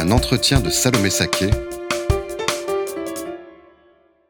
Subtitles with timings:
[0.00, 1.50] Un entretien de Salomé Saké.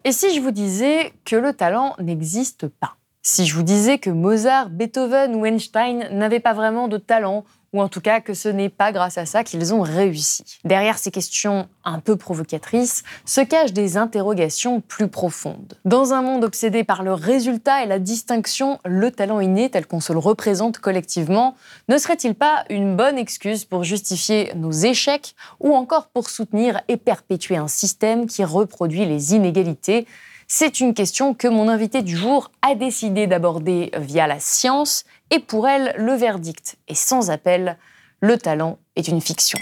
[0.03, 2.97] Et si je vous disais que le talent n'existe pas?
[3.23, 7.81] Si je vous disais que Mozart, Beethoven ou Einstein n'avaient pas vraiment de talent ou
[7.81, 10.59] en tout cas que ce n'est pas grâce à ça qu'ils ont réussi.
[10.65, 15.75] Derrière ces questions un peu provocatrices se cachent des interrogations plus profondes.
[15.85, 20.01] Dans un monde obsédé par le résultat et la distinction, le talent inné tel qu'on
[20.01, 21.55] se le représente collectivement,
[21.89, 26.97] ne serait-il pas une bonne excuse pour justifier nos échecs ou encore pour soutenir et
[26.97, 30.07] perpétuer un système qui reproduit les inégalités
[30.53, 35.39] c'est une question que mon invité du jour a décidé d'aborder via la science et
[35.39, 37.79] pour elle, le verdict est sans appel,
[38.21, 39.61] le talent est une fiction.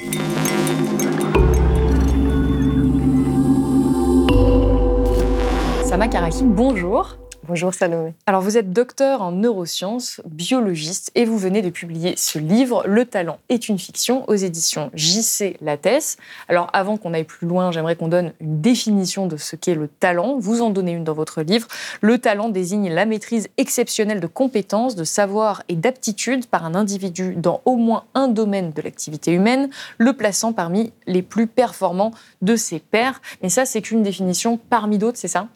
[5.84, 7.19] Sama Karaki, bonjour.
[7.48, 8.12] Bonjour Salomé.
[8.27, 13.06] Alors vous êtes docteur en neurosciences, biologiste, et vous venez de publier ce livre, Le
[13.06, 16.19] talent est une fiction, aux éditions JC Lattès.
[16.48, 19.88] Alors avant qu'on aille plus loin, j'aimerais qu'on donne une définition de ce qu'est le
[19.88, 20.36] talent.
[20.38, 21.69] Vous en donnez une dans votre livre.
[22.02, 27.34] Le talent désigne la maîtrise exceptionnelle de compétences, de savoir et d'aptitudes par un individu
[27.34, 32.56] dans au moins un domaine de l'activité humaine, le plaçant parmi les plus performants de
[32.56, 33.22] ses pairs.
[33.42, 35.48] Mais ça, c'est qu'une définition parmi d'autres, c'est ça?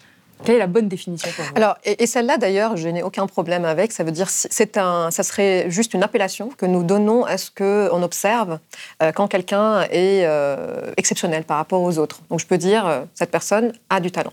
[0.44, 3.92] Quelle est la bonne définition pour Alors, et, celle-là, d'ailleurs, je n'ai aucun problème avec.
[3.92, 7.50] Ça veut dire, c'est un, ça serait juste une appellation que nous donnons à ce
[7.50, 8.58] qu'on observe
[9.02, 12.20] euh, quand quelqu'un est euh, exceptionnel par rapport aux autres.
[12.30, 14.32] Donc, je peux dire, euh, cette personne a du talent.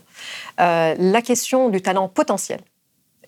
[0.58, 2.60] la question du talent potentiel,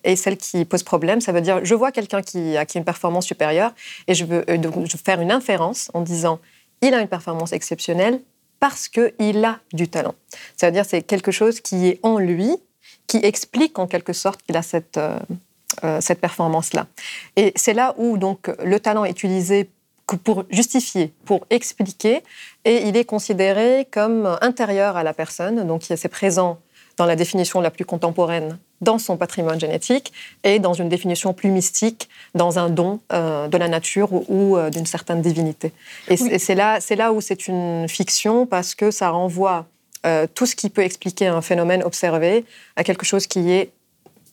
[0.03, 1.21] est celle qui pose problème.
[1.21, 3.71] Ça veut dire, je vois quelqu'un qui a, qui a une performance supérieure
[4.09, 6.39] et je veux, donc, je veux faire une inférence en disant,
[6.81, 8.19] il a une performance exceptionnelle
[8.63, 10.15] parce qu'il a du talent.
[10.55, 12.55] Ça veut dire, c'est quelque chose qui est en lui
[13.07, 15.19] qui explique en quelque sorte qu'il a cette, euh,
[15.83, 16.87] euh, cette performance-là.
[17.35, 19.69] Et c'est là où donc le talent est utilisé
[20.23, 22.23] pour justifier, pour expliquer,
[22.65, 26.59] et il est considéré comme intérieur à la personne, donc c'est présent
[26.97, 30.11] dans la définition la plus contemporaine dans son patrimoine génétique
[30.43, 34.85] et dans une définition plus mystique, dans un don euh, de la nature ou, d'une
[34.85, 35.71] certaine divinité.
[36.09, 39.65] Et c'est là, là où c'est une fiction parce que ça renvoie
[40.05, 43.71] euh, tout ce qui peut expliquer un phénomène observé à quelque chose qui est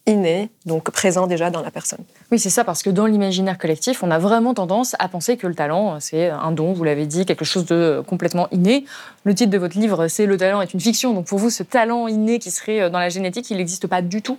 [0.06, 2.00] inné, donc présent déjà dans la personne.
[2.32, 5.46] Oui, c'est ça, parce que dans l'imaginaire collectif, on a vraiment tendance à penser que
[5.46, 8.84] le talent, c'est un don, vous l'avez dit, quelque chose de complètement inné.
[9.24, 11.12] Le titre de votre livre, c'est Le talent est une fiction.
[11.12, 14.02] Donc pour vous, ce talent inné qui serait euh, dans la génétique, il n'existe pas
[14.02, 14.38] du tout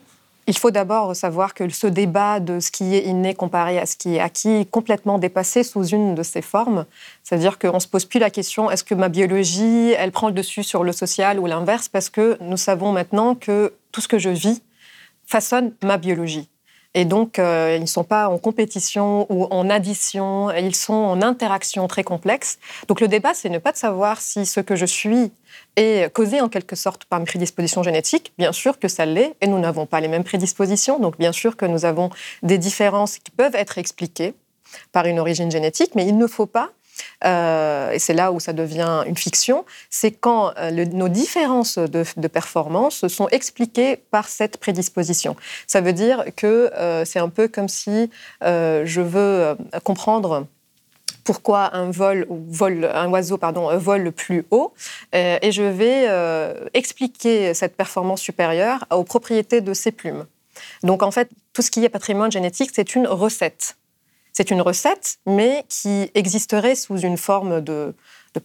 [0.51, 3.95] il faut d'abord savoir que ce débat de ce qui est inné comparé à ce
[3.95, 6.85] qui est acquis est complètement dépassé sous une de ses formes.
[7.23, 10.33] C'est-à-dire qu'on ne se pose plus la question est-ce que ma biologie, elle prend le
[10.33, 11.87] dessus sur le social ou l'inverse?
[11.87, 14.61] Parce que nous savons maintenant que tout ce que je vis
[15.25, 16.49] façonne ma biologie.
[16.93, 21.21] Et donc, euh, ils ne sont pas en compétition ou en addition, ils sont en
[21.21, 22.59] interaction très complexe.
[22.87, 25.31] Donc, le débat, c'est ne pas de savoir si ce que je suis
[25.77, 28.33] est causé en quelque sorte par une prédisposition génétique.
[28.37, 30.99] Bien sûr que ça l'est, et nous n'avons pas les mêmes prédispositions.
[30.99, 32.09] Donc, bien sûr que nous avons
[32.43, 34.33] des différences qui peuvent être expliquées
[34.91, 36.71] par une origine génétique, mais il ne faut pas
[37.23, 42.03] euh, et c'est là où ça devient une fiction, c'est quand euh, nos différences de,
[42.17, 45.35] de, performance sont expliquées par cette prédisposition.
[45.67, 48.09] Ça veut dire que euh, c'est un peu comme si
[48.41, 50.47] je veux comprendre
[51.23, 52.27] pourquoi un vol
[52.93, 54.73] un oiseau pardon vole plus haut
[55.13, 56.07] et je vais
[56.73, 60.25] expliquer cette performance supérieure aux propriétés de ses plumes.
[60.83, 63.75] Donc en fait, tout ce qui est patrimoine génétique, c'est une recette.
[64.41, 67.93] C'est une recette, mais qui existerait sous une forme de,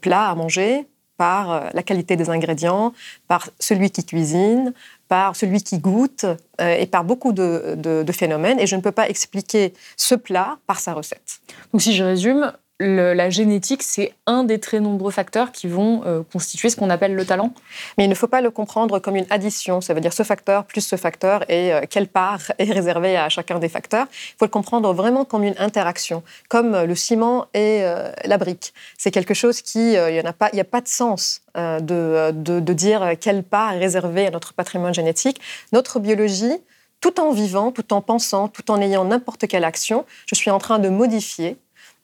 [0.02, 0.86] plat à manger
[1.16, 2.92] par euh, la qualité des ingrédients,
[3.28, 4.74] par celui qui cuisine,
[5.08, 6.26] par celui qui goûte
[6.60, 8.60] euh, et par beaucoup de, phénomènes.
[8.60, 11.40] Et je ne peux pas expliquer ce plat par sa recette.
[11.72, 16.22] Donc si je résume, la génétique, c'est un des très nombreux facteurs qui vont euh,
[16.30, 17.54] constituer ce qu'on appelle le talent.
[17.96, 20.64] Mais il ne faut pas le comprendre comme une addition, ça veut dire ce facteur
[20.64, 24.06] plus ce facteur et euh, quelle part est réservée à chacun des facteurs.
[24.10, 27.82] Il faut le comprendre vraiment comme une interaction, comme euh, le ciment et
[28.24, 28.74] la brique.
[28.98, 33.42] C'est quelque chose qui, il a, pas, a pas de sens de, de dire quelle
[33.42, 35.40] part est réservée à notre patrimoine génétique.
[35.72, 36.52] Notre biologie,
[37.00, 40.58] tout en vivant, tout en pensant, tout en ayant n'importe quelle action, je suis en
[40.58, 41.56] train de modifier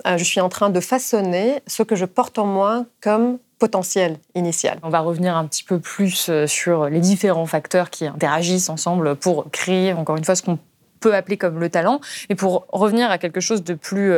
[0.05, 4.79] je suis en train de façonner ce que je porte en moi comme potentiel initial.
[4.83, 9.51] On va revenir un petit peu plus sur les différents facteurs qui interagissent ensemble pour
[9.51, 10.59] créer, encore une fois, ce qu'on
[11.01, 12.01] peut appeler comme le talent.
[12.29, 14.15] Et pour revenir à quelque chose de plus,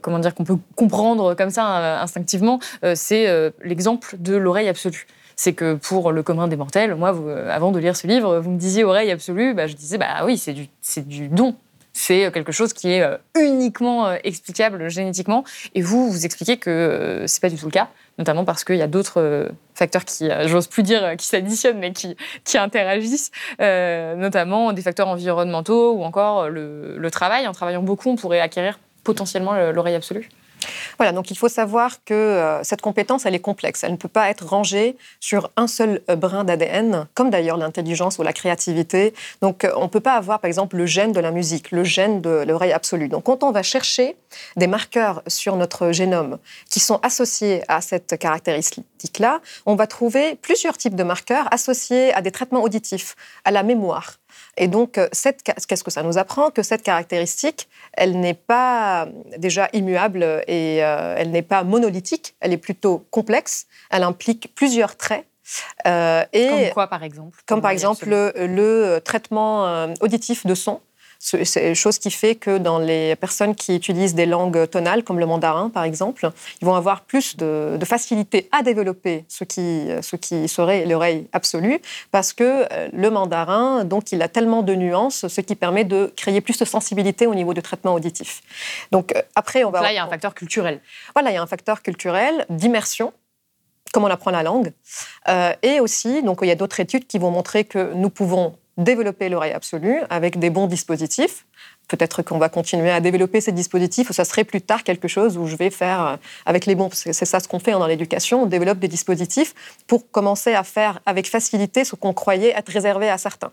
[0.00, 2.60] comment dire, qu'on peut comprendre comme ça instinctivement,
[2.94, 5.06] c'est l'exemple de l'oreille absolue
[5.38, 7.14] c'est que pour le commun des mortels, moi,
[7.48, 10.36] avant de lire ce livre, vous me disiez oreille absolue, bah, je disais, bah oui,
[10.36, 11.54] c'est du don
[11.98, 15.42] c'est quelque chose qui est euh, uniquement euh, explicable génétiquement.
[15.74, 18.76] Et vous, vous expliquez que euh, c'est pas du tout le cas, notamment parce qu'il
[18.76, 24.72] y a d'autres facteurs qui, j'ose plus dire, qui s'additionnent, mais qui, qui interagissent, notamment
[24.72, 27.46] des facteurs environnementaux ou encore le travail.
[27.46, 30.28] En travaillant beaucoup, on pourrait acquérir potentiellement l'oreille absolue.
[30.98, 33.84] Voilà, donc il faut savoir que euh, cette compétence, elle est complexe.
[33.84, 38.18] Elle ne peut pas être rangée sur un seul euh, brin d'ADN, comme d'ailleurs l'intelligence
[38.18, 39.14] ou la créativité.
[39.42, 41.84] Donc euh, on ne peut pas avoir, par exemple, le gène de la musique, le
[41.84, 43.08] gène de l'oreille absolue.
[43.08, 44.16] Donc quand on va chercher
[44.56, 46.38] des marqueurs sur notre génome
[46.70, 52.20] qui sont associés à cette caractéristique-là, on va trouver plusieurs types de marqueurs associés à
[52.20, 54.14] des traitements auditifs, à la mémoire,
[54.56, 56.50] et donc, euh, qu'est-ce que ça nous apprend?
[56.50, 59.08] Que cette caractéristique, elle n'est pas
[59.38, 64.96] déjà immuable et euh, elle n'est pas monolithique, elle est plutôt complexe, elle implique plusieurs
[64.96, 65.24] traits.
[65.86, 70.80] Euh, et comme quoi, par exemple Comme par exemple le, traitement auditif de son
[71.18, 75.26] c'est chose qui fait que dans les personnes qui utilisent des langues tonales, comme le
[75.26, 76.30] mandarin par exemple,
[76.60, 81.80] ils vont avoir plus de, facilité à développer ce qui, ce qui serait l'oreille absolue,
[82.10, 86.12] parce que euh, le mandarin, donc, il a tellement de nuances, ce qui permet de
[86.16, 88.42] créer plus de sensibilité au niveau du traitement auditif.
[88.92, 89.82] Donc euh, après, on va...
[89.82, 90.80] Là, il y a un facteur culturel.
[91.14, 93.12] Voilà, il y a un facteur culturel d'immersion
[93.92, 94.72] comment on apprend la langue.
[95.28, 98.56] Euh, et aussi, donc, il y a d'autres études qui vont montrer que nous pouvons
[98.78, 101.44] développer l'oreille absolue avec des bons dispositifs.
[101.88, 105.36] Peut-être qu'on va continuer à développer ces dispositifs ou ça serait plus tard quelque chose
[105.36, 106.16] où je vais faire euh,
[106.46, 106.88] avec les bons.
[106.92, 108.42] C'est ça ce qu'on fait hein, dans l'éducation.
[108.44, 109.54] On développe des dispositifs
[109.86, 113.52] pour commencer à faire avec facilité ce qu'on croyait être réservé à certains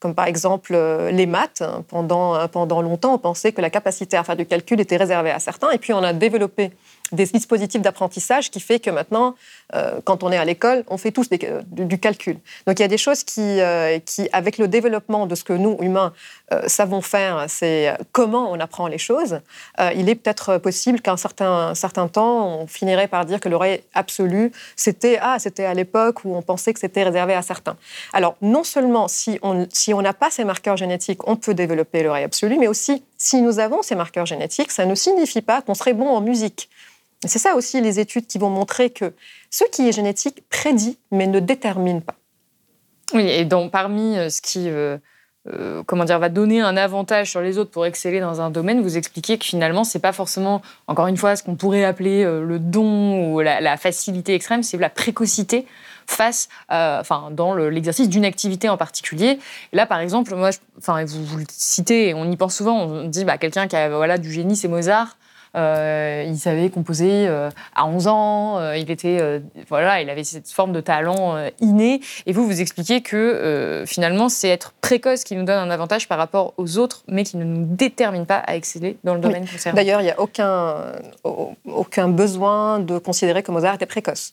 [0.00, 1.62] comme par exemple euh, les maths.
[1.88, 5.30] Pendant, euh, pendant longtemps, on pensait que la capacité à faire du calcul était réservée
[5.30, 6.72] à certains, et puis on a développé
[7.12, 9.34] des dispositifs d'apprentissage qui fait que maintenant,
[9.74, 12.38] euh, quand on est à l'école, on fait tous du, calcul.
[12.66, 13.58] Donc il y a des choses qui,
[14.06, 16.12] qui, avec le développement de ce que nous, humains,
[16.66, 19.40] savons faire, c'est comment on apprend les choses,
[19.94, 24.52] il est peut-être possible qu'un certain, certain temps, on finirait par dire que l'oreille absolue,
[24.76, 27.76] c'était ah, c'était à l'époque où on pensait que c'était réservé à certains.
[28.12, 32.02] Alors non seulement si on, si on n'a pas ces marqueurs génétiques, on peut développer
[32.02, 35.74] l'oreille absolue, mais aussi si nous avons ces marqueurs génétiques, ça ne signifie pas qu'on
[35.74, 36.68] serait bon en musique.
[37.26, 39.12] C'est ça aussi les études qui vont montrer que
[39.50, 42.14] ce qui est génétique prédit, mais ne détermine pas.
[43.12, 44.96] Oui, et donc parmi euh, ce qui euh,
[45.48, 48.80] euh, comment dire, va donner un avantage sur les autres pour exceller dans un domaine,
[48.80, 52.58] vous expliquez que finalement, c'est pas forcément, encore une fois, ce qu'on pourrait appeler le
[52.58, 55.66] don ou la, facilité extrême, c'est la précocité
[56.06, 59.38] face, enfin, dans l'exercice d'une activité en particulier.
[59.72, 63.24] là, par exemple, moi, enfin, vous, vous, le citez, on y pense souvent, on dit,
[63.24, 65.16] bah, quelqu'un qui a voilà, du génie, c'est Mozart.
[65.56, 70.50] Euh, il savait composer euh, à 11 ans, euh, il, était, voilà, il avait cette
[70.50, 72.00] forme de talent inné.
[72.26, 76.18] Et vous, vous expliquez que finalement, c'est être précoce qui nous donne un avantage par
[76.18, 79.76] rapport aux autres, mais qui ne nous détermine pas à exceller dans le domaine concerné.
[79.76, 80.92] D'ailleurs, il n'y a aucun,
[81.24, 84.32] aucun besoin de considérer que Mozart était précoce.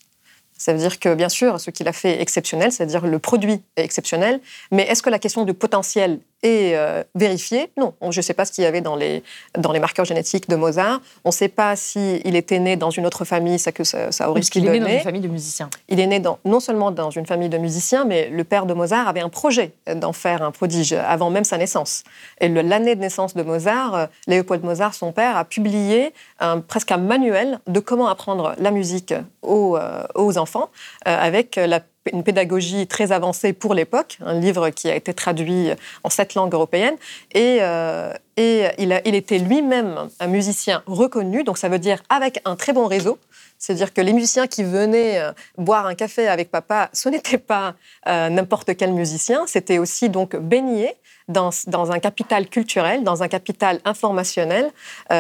[0.58, 3.62] Ça veut dire que, bien sûr, ce qu'il a fait est exceptionnel, c'est-à-dire le produit
[3.76, 4.40] est exceptionnel,
[4.72, 7.94] mais est-ce que la question du potentiel est euh, vérifiée Non.
[8.10, 9.24] Je ne sais pas ce qu'il y avait dans les,
[9.58, 11.02] dans les marqueurs génétiques de Mozart.
[11.26, 14.30] On ne sait pas s'il était né dans une autre famille, ça, que ça, ça
[14.30, 15.70] aurait qu'il est né dans une famille de musiciens.
[15.90, 18.74] Il est né dans, non seulement dans une famille de musiciens, mais le père de
[18.74, 22.04] Mozart avait un projet d'en faire un prodige avant même sa naissance.
[22.40, 26.92] Et l'année de naissance de Mozart, euh, Léopold Mozart, son père, a publié un, presque
[26.92, 30.70] un manuel de comment apprendre la musique aux, euh, aux enfants,
[31.06, 31.82] avec la
[32.14, 35.70] une pédagogie très avancée pour l'époque, un livre qui a été traduit
[36.04, 36.96] en sept langues européennes.
[37.34, 42.72] Et, euh, il, était lui-même un musicien reconnu, donc ça veut dire avec un très
[42.72, 43.18] bon réseau.
[43.58, 47.74] C'est-à-dire que les musiciens qui venaient euh, boire un café avec papa, ce n'était pas
[48.08, 50.94] euh, n'importe quel musicien, c'était aussi donc baigné
[51.28, 51.52] dans,
[51.92, 54.72] un capital culturel, dans un capital informationnel,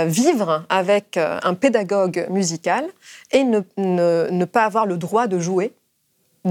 [0.05, 2.85] vivre avec un pédagogue musical
[3.33, 5.73] et ne, pas avoir le droit de jouer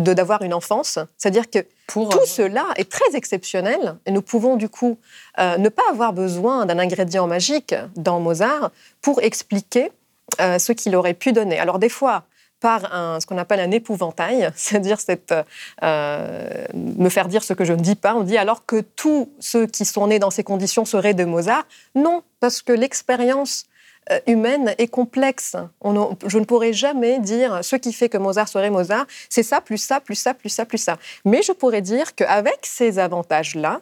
[0.03, 0.99] de d'avoir une enfance.
[1.17, 4.99] C'est-à-dire que tout euh, cela est très exceptionnel et nous pouvons du coup
[5.39, 9.93] euh, ne pas avoir besoin d'un ingrédient magique dans Mozart pour expliquer
[10.41, 11.59] euh, ce qu'il aurait pu donner.
[11.59, 12.25] Alors des fois,
[12.61, 15.35] par un, ce qu'on appelle un épouvantail, c'est-à-dire cette,
[15.83, 18.15] me faire dire ce que je ne dis pas.
[18.15, 21.67] On dit alors que tous ceux qui sont nés dans ces conditions seraient de Mozart.
[21.95, 23.67] Non, parce que l'expérience
[24.27, 25.57] humaine est complexe.
[25.85, 29.79] je ne pourrais jamais dire ce qui fait que Mozart serait Mozart, c'est ça, plus
[29.79, 30.97] ça, plus ça, plus ça, plus ça.
[31.25, 33.81] Mais je pourrais dire qu'avec ces avantages-là,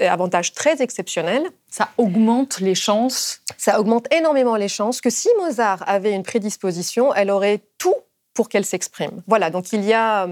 [0.00, 3.42] avantages très exceptionnels, ça augmente les chances.
[3.58, 7.94] Ça augmente énormément les chances que si Mozart avait une prédisposition, elle aurait tout
[8.34, 9.22] pour qu'elle s'exprime.
[9.26, 10.28] Voilà, donc il y a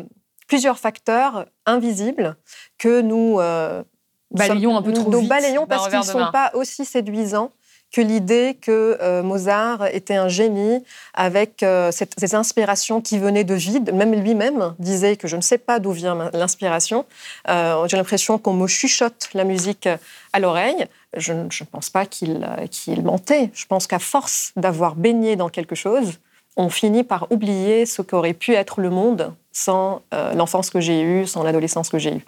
[0.47, 2.37] plusieurs facteurs invisibles
[2.79, 3.83] que nous euh,
[4.31, 5.29] balayons un peu trop nous vite.
[5.29, 7.51] balayons parce qu'ils ne sont pas aussi séduisants
[7.95, 10.83] que l'idée que euh, Mozart était un génie
[11.15, 13.95] avec euh, ces inspirations qui venaient de vide.
[13.95, 17.07] Même lui-même disait que je ne sais pas d'où vient l'inspiration.
[17.49, 19.89] Euh, j'ai l'impression qu'on me chuchote la musique
[20.33, 20.87] à l'oreille.
[21.17, 22.45] Je ne pense pas qu'il
[23.05, 23.51] mentait.
[23.55, 26.19] Je pense qu'à force d'avoir baigné dans quelque chose,
[26.57, 30.03] on finit par oublier ce qu'aurait pu être le monde sans
[30.35, 32.25] l'enfance que j'ai eue, sans l'adolescence que j'ai eue.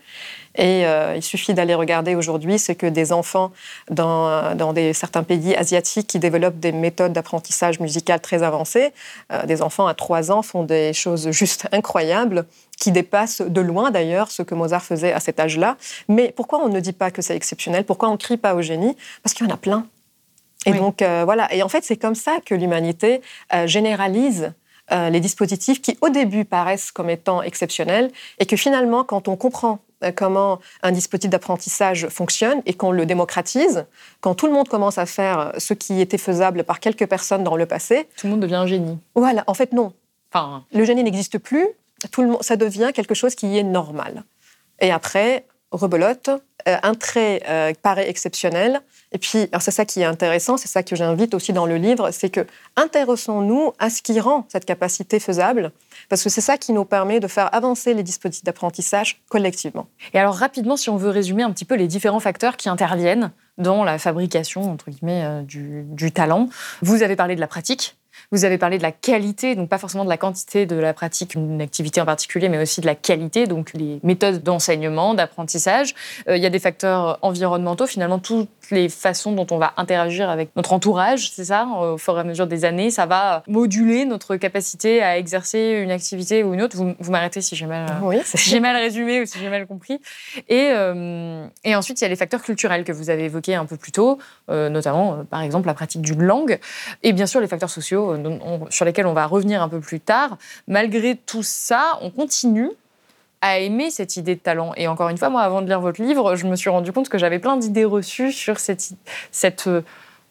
[0.56, 3.52] Et euh, il suffit d'aller regarder aujourd'hui ce que des enfants
[3.90, 8.92] dans, dans des, certains pays asiatiques qui développent des méthodes d'apprentissage musical très avancées.
[9.32, 12.46] Euh, des enfants à 3 ans font des choses juste incroyables
[12.78, 15.76] qui dépassent de loin d'ailleurs ce que Mozart faisait à cet âge-là.
[16.08, 17.84] Mais pourquoi on ne dit pas que c'est exceptionnel?
[17.84, 18.96] Pourquoi on ne crie pas au génie?
[19.22, 19.86] Parce qu'il y en a plein.
[20.64, 21.52] Et donc euh, voilà.
[21.54, 23.20] Et en fait, c'est comme ça que l'humanité
[23.66, 24.52] généralise
[24.90, 29.80] les dispositifs qui, au début, paraissent comme étant exceptionnels et que finalement, quand on comprend
[30.04, 33.86] euh, comment un dispositif d'apprentissage fonctionne et qu'on le démocratise,
[34.20, 37.56] quand tout le monde commence à faire ce qui était faisable par quelques personnes dans
[37.56, 38.06] le passé.
[38.16, 38.98] Tout le monde devient un génie.
[39.14, 39.94] Voilà, en fait, non.
[40.32, 40.64] Enfin...
[40.72, 41.66] Le génie n'existe plus,
[42.10, 44.24] tout le monde, ça devient quelque chose qui est normal.
[44.80, 46.30] Et après, rebelote,
[46.68, 48.80] euh, un trait euh, paraît exceptionnel.
[49.12, 52.10] Et puis, c'est ça qui est intéressant, c'est ça que j'invite aussi dans le livre,
[52.10, 52.46] c'est que
[52.76, 55.72] intéressons-nous à ce qui rend cette capacité faisable,
[56.08, 59.86] parce que c'est ça qui nous permet de faire avancer les dispositifs d'apprentissage collectivement.
[60.12, 63.30] Et alors rapidement, si on veut résumer un petit peu les différents facteurs qui interviennent
[63.58, 66.48] dans la fabrication entre guillemets euh, du talent,
[66.82, 67.95] vous avez parlé de la pratique,
[68.32, 71.34] vous avez parlé de la qualité, donc pas forcément de la quantité de la pratique,
[71.34, 75.94] une activité en particulier, mais aussi de la qualité, donc les méthodes d'enseignement, d'apprentissage.
[76.28, 80.28] Euh, il y a des facteurs environnementaux, finalement, toutes les façons dont on va interagir
[80.28, 84.04] avec notre entourage, c'est ça, au fur et à mesure des années, ça va moduler
[84.04, 86.76] notre capacité à exercer une activité ou une autre.
[86.76, 90.00] Vous, m'arrêtez si j'ai mal, oui, j'ai mal résumé ou si j'ai mal compris.
[90.48, 93.66] Et, euh, et ensuite, il y a les facteurs culturels que vous avez évoqués un
[93.66, 94.18] peu plus tôt,
[94.50, 96.58] euh, notamment, par exemple, la pratique d'une langue,
[97.02, 98.15] et bien sûr les facteurs sociaux
[98.70, 102.70] sur lesquels on va revenir un peu plus tard, malgré tout ça, on continue
[103.40, 104.72] à aimer cette idée de talent.
[104.76, 107.08] Et encore une fois, moi, avant de lire votre livre, je me suis rendu compte
[107.08, 108.92] que j'avais plein d'idées reçues sur cette,
[109.30, 109.82] cette, euh,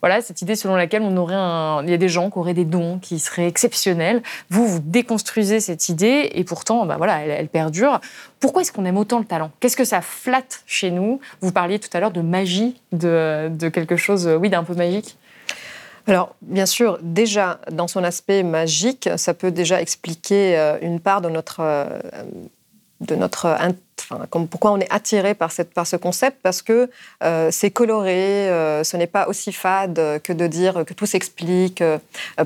[0.01, 1.83] voilà, cette idée selon laquelle on aurait un...
[1.83, 4.21] il y a des gens qui auraient des dons qui seraient exceptionnels.
[4.49, 8.01] Vous, vous déconstruisez cette idée et pourtant, bah voilà, elle, perdure.
[8.39, 9.51] Pourquoi est-ce qu'on aime autant le talent?
[9.59, 11.19] Qu'est-ce que ça flatte chez nous?
[11.41, 15.17] Vous parliez tout à l'heure de magie, de, de quelque chose, oui, d'un peu magique.
[16.07, 21.21] Alors, bien sûr, déjà, dans son aspect magique, ça peut déjà expliquer euh, une part
[21.21, 21.99] de notre, euh,
[23.01, 23.57] de notre
[24.51, 26.91] pourquoi on est attiré par ce concept, parce que
[27.23, 28.47] euh, c'est coloré,
[28.83, 31.83] ce n'est pas aussi fade que de dire que tout s'explique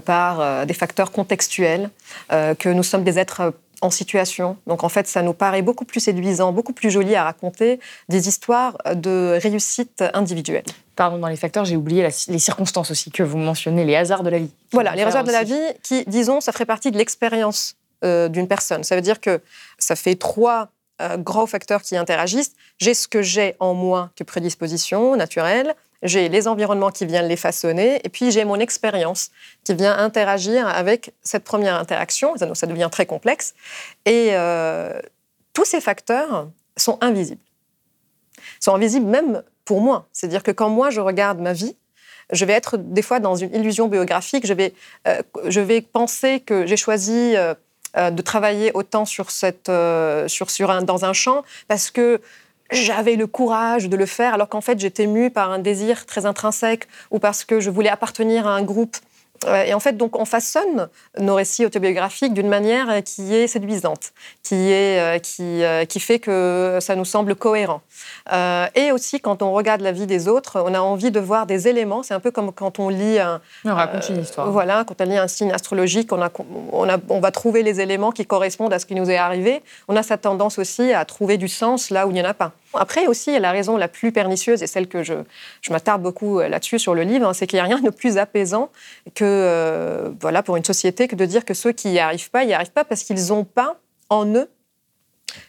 [0.06, 1.90] par des facteurs contextuels,
[2.30, 4.58] que nous sommes des êtres en situation.
[4.68, 8.30] Donc en fait, ça nous paraît beaucoup plus séduisant, beaucoup plus joli à raconter des
[8.30, 10.64] histoires de réussite individuelle.
[11.00, 14.30] Pardon, dans les facteurs, j'ai oublié les circonstances aussi que vous mentionnez, les hasards de
[14.30, 14.52] la vie.
[14.74, 18.50] Voilà, les hasards de la vie qui, disons, ça ferait partie de l'expérience euh, d'une
[18.50, 18.84] personne.
[18.84, 19.40] Ça veut dire que
[19.78, 22.52] ça fait trois euh, gros facteurs qui interagissent.
[22.80, 27.38] J'ai ce que j'ai en moi que prédisposition naturelle, j'ai les environnements qui viennent les
[27.38, 29.32] façonner, et puis j'ai mon expérience
[29.64, 32.36] qui vient interagir avec cette première interaction.
[32.36, 33.54] Ça, ça devient très complexe.
[34.06, 35.00] Et euh,
[35.54, 37.40] tous ces facteurs sont invisibles.
[38.60, 40.08] sont invisibles même pour moi.
[40.14, 41.76] C'est-à-dire que quand moi, je regarde ma vie,
[42.32, 44.46] je vais être des fois dans une illusion biographique.
[44.46, 44.74] Je vais,
[45.08, 47.54] euh, je vais penser que j'ai choisi euh,
[47.96, 49.72] de travailler autant sur cette,
[50.28, 52.22] sur, sur un, dans un champ parce que
[52.72, 56.26] j'avais le courage de le faire alors qu'en fait j'étais mue par un désir très
[56.26, 59.09] intrinsèque ou parce que je voulais appartenir à un groupe euh,
[59.48, 64.12] et en fait, donc, on façonne nos récits autobiographiques d'une manière qui est séduisante,
[64.44, 67.82] qui, est, euh, qui, euh, qui fait que ça nous semble cohérent.
[68.76, 71.68] et aussi, quand on regarde la vie des autres, on a envie de voir des
[71.68, 72.04] éléments.
[72.04, 73.42] C'est un peu comme quand on lit un.
[73.66, 74.50] On raconte une histoire.
[74.52, 76.30] Voilà, quand on lit un signe astrologique, on, a,
[76.72, 79.62] on, a, on va trouver les éléments qui correspondent à ce qui nous est arrivé.
[79.88, 82.34] On a cette tendance aussi à trouver du sens là où il n'y en a
[82.34, 82.52] pas.
[82.74, 85.14] Après aussi, la raison la plus pernicieuse et celle que je,
[85.70, 88.70] m'attarde beaucoup là-dessus sur le livre, hein, c'est qu'il n'y a rien de plus apaisant
[89.16, 92.46] que euh, voilà, pour une société que de dire que ceux qui n'y arrivent pas,
[92.46, 93.78] n'y arrivent pas parce qu'ils n'ont pas
[94.10, 94.50] en eux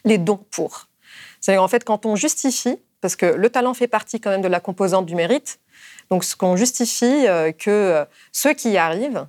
[0.03, 0.87] les dons pour.
[1.39, 4.47] C'est-à-dire en fait quand on justifie, parce que le talent fait partie quand même de
[4.47, 5.59] la composante du mérite,
[6.09, 9.25] Donc, ce qu'on justifie euh, que ceux qui y arrivent,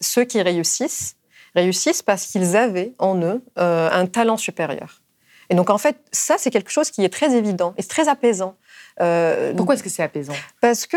[0.00, 1.16] ceux qui réussissent,
[1.54, 5.00] réussissent parce qu'ils avaient en eux euh, un talent supérieur.
[5.50, 8.56] Et donc, en fait, ça, c'est quelque chose qui est très évident et très apaisant.
[9.00, 10.34] Euh, Pourquoi est-ce que c'est apaisant?
[10.60, 10.96] Parce que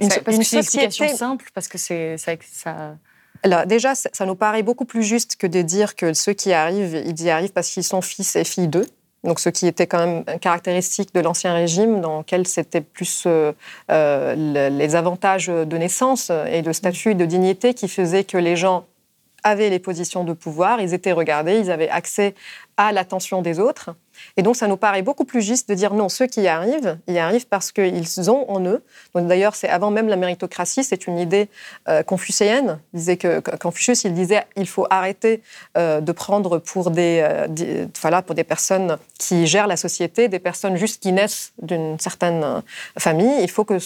[0.00, 1.08] une, parce que c'est une société...
[1.08, 2.96] simple, parce que c'est ça, ça...
[3.42, 7.02] Alors, déjà, ça nous paraît beaucoup plus juste que de dire que ceux qui arrivent,
[7.06, 8.86] ils y arrivent parce qu'ils sont fils et filles d'eux.
[9.24, 13.52] Donc, ce qui était quand même caractéristique de l'ancien régime, dans lequel c'était plus euh,
[13.90, 18.56] euh, les avantages de naissance et de statut et de dignité qui faisaient que les
[18.56, 18.86] gens
[19.42, 22.34] avaient les positions de pouvoir, ils étaient regardés, ils avaient accès
[22.80, 23.90] à l'attention des autres.
[24.38, 26.96] Et donc, ça nous paraît beaucoup plus juste de dire non, ceux qui y arrivent,
[27.08, 28.82] y arrivent parce qu'ils ont en eux.
[29.14, 31.50] D'ailleurs, c'est avant même la méritocratie, c'est une idée
[31.90, 32.78] euh, confucéenne.
[32.94, 35.42] Disait que Confucius, il disait il faut arrêter
[35.76, 40.38] euh, de prendre pour des, euh, voilà, pour des personnes qui gèrent la société, des
[40.38, 42.62] personnes juste qui naissent d'une certaine
[42.98, 43.42] famille.
[43.42, 43.76] Il faut que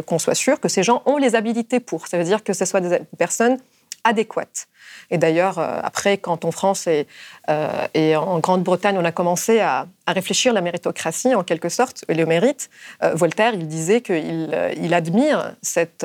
[0.00, 2.06] qu'on soit sûr que ces gens ont les habilités pour.
[2.06, 3.58] Ça veut dire que ce soit des personnes
[4.04, 4.68] adéquates.
[5.10, 7.06] Et d'ailleurs, euh, après, quand en France et,
[7.48, 12.14] euh, et en Grande-Bretagne, on a commencé à, réfléchir la méritocratie, en quelque sorte, et
[12.14, 12.68] le mérite,
[13.04, 16.04] euh, Voltaire, il disait qu'il il admire cette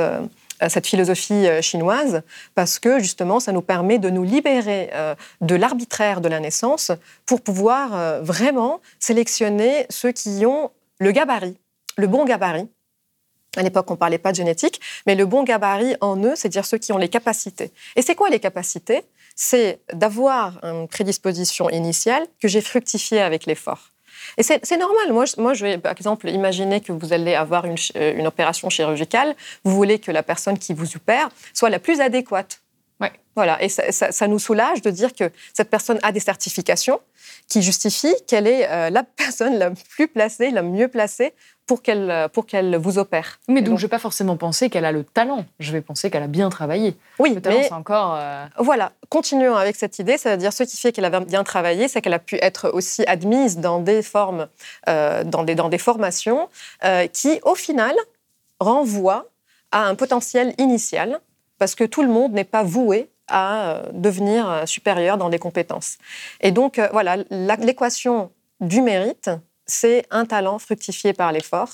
[0.86, 2.22] philosophie chinoise
[2.54, 4.92] parce que justement ça nous permet de nous libérer
[5.42, 6.92] de l'arbitraire de la naissance
[7.26, 11.58] pour pouvoir vraiment sélectionner ceux qui ont le gabarit,
[11.98, 12.70] le bon gabarit
[13.58, 16.66] à l'époque, on ne parlait pas de génétique, mais le bon gabarit en eux, c'est-à-dire
[16.66, 17.72] ceux qui ont les capacités.
[17.96, 19.04] Et c'est quoi les capacités?
[19.36, 23.92] C'est d'avoir une prédisposition initiale que j'ai fructifiée avec l'effort.
[24.38, 25.14] Et c'est normal.
[25.14, 28.28] Moi je, moi, je vais, par exemple, imaginer que vous allez avoir une, euh, une,
[28.28, 29.36] opération chirurgicale.
[29.64, 32.62] Vous voulez que la personne qui vous opère soit la plus adéquate.
[33.00, 33.12] Ouais.
[33.36, 33.62] Voilà.
[33.62, 37.00] Et ça, ça, nous soulage de dire que cette personne a des certifications
[37.48, 41.34] qui justifient qu'elle est euh, la personne la plus placée, la mieux placée
[41.66, 43.40] pour qu'elle pour qu'elle vous opère.
[43.48, 45.46] Mais donc, je ne vais pas forcément penser qu'elle a le talent.
[45.60, 46.96] Je vais penser qu'elle a bien travaillé.
[47.20, 48.16] Oui, le talent, c'est encore.
[48.16, 48.92] Euh, voilà.
[49.10, 50.18] Continuons avec cette idée.
[50.18, 52.70] Ça veut dire ce qui fait qu'elle a bien travaillé, c'est qu'elle a pu être
[52.70, 54.48] aussi admise dans des formes,
[54.90, 56.50] euh, dans des dans des formations
[56.84, 57.96] euh, qui, au final,
[58.60, 59.26] renvoient
[59.72, 61.20] à un potentiel initial,
[61.58, 65.98] parce que tout le monde n'est pas voué à devenir supérieur dans les compétences.
[66.42, 68.30] Et donc, voilà, l'équation
[68.62, 69.32] du mérite
[69.66, 71.70] c'est un talent fructifié par l'effort.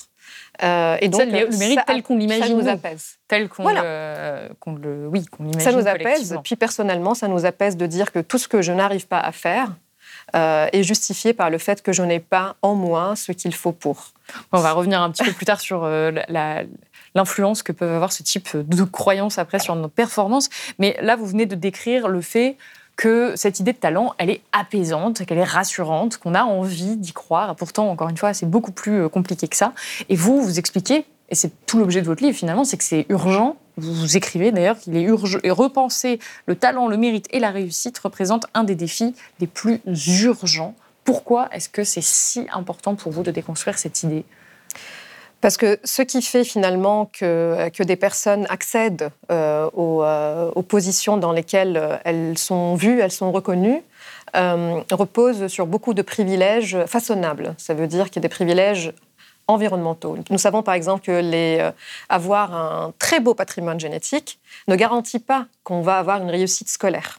[0.62, 2.44] Euh, et donc, le, mérite tel qu'on l'imagine.
[2.44, 3.18] Ça nous apaise.
[3.28, 5.60] Tel qu'on le, oui, qu'on l'imagine.
[5.60, 6.38] Ça nous apaise.
[6.44, 9.32] Puis personnellement, ça nous apaise de dire que tout ce que je n'arrive pas à
[9.32, 9.72] faire
[10.34, 13.72] euh, est justifié par le fait que je n'ai pas en moi ce qu'il faut
[13.72, 14.12] pour.
[14.52, 16.12] On va revenir un petit peu plus tard sur euh,
[17.14, 20.48] l'influence que peuvent avoir ce type de croyances après sur nos performances.
[20.78, 22.56] Mais là, vous venez de décrire le fait
[22.96, 27.12] que cette idée de talent, elle est apaisante, qu'elle est rassurante, qu'on a envie d'y
[27.12, 27.56] croire.
[27.56, 29.72] Pourtant, encore une fois, c'est beaucoup plus euh, compliqué que ça.
[30.08, 33.06] Et vous, vous expliquez, et c'est tout l'objet de votre livre finalement, c'est que c'est
[33.08, 33.56] urgent.
[33.78, 37.98] Vous écrivez d'ailleurs qu'il est urgent et repenser le talent, le mérite et la réussite
[37.98, 40.74] représente un des défis les plus urgents.
[41.04, 44.24] Pourquoi est-ce que c'est si important pour vous de déconstruire cette idée?
[45.42, 51.16] Parce que ce qui fait finalement que, que des personnes accèdent euh, euh, aux, positions
[51.16, 53.82] dans lesquelles euh, elles sont vues, elles sont reconnues,
[54.34, 57.54] repose sur beaucoup de privilèges façonnables.
[57.58, 58.92] Ça veut dire qu'il y a des privilèges
[59.48, 60.16] environnementaux.
[60.30, 61.68] Nous savons par exemple que les,
[62.08, 67.18] avoir un très beau patrimoine génétique ne garantit pas qu'on va avoir une réussite scolaire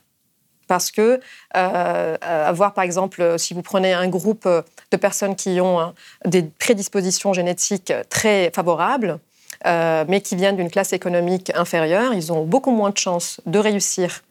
[0.68, 1.20] parce que
[1.56, 5.94] euh, avoir, par exemple, si vous prenez un groupe de personnes qui ont hein,
[6.26, 9.20] des prédispositions génétiques très favorables,
[9.66, 13.60] euh, mais qui viennent d'une classe économique inférieure, ils ont beaucoup moins de chances de
[13.60, 14.24] réussir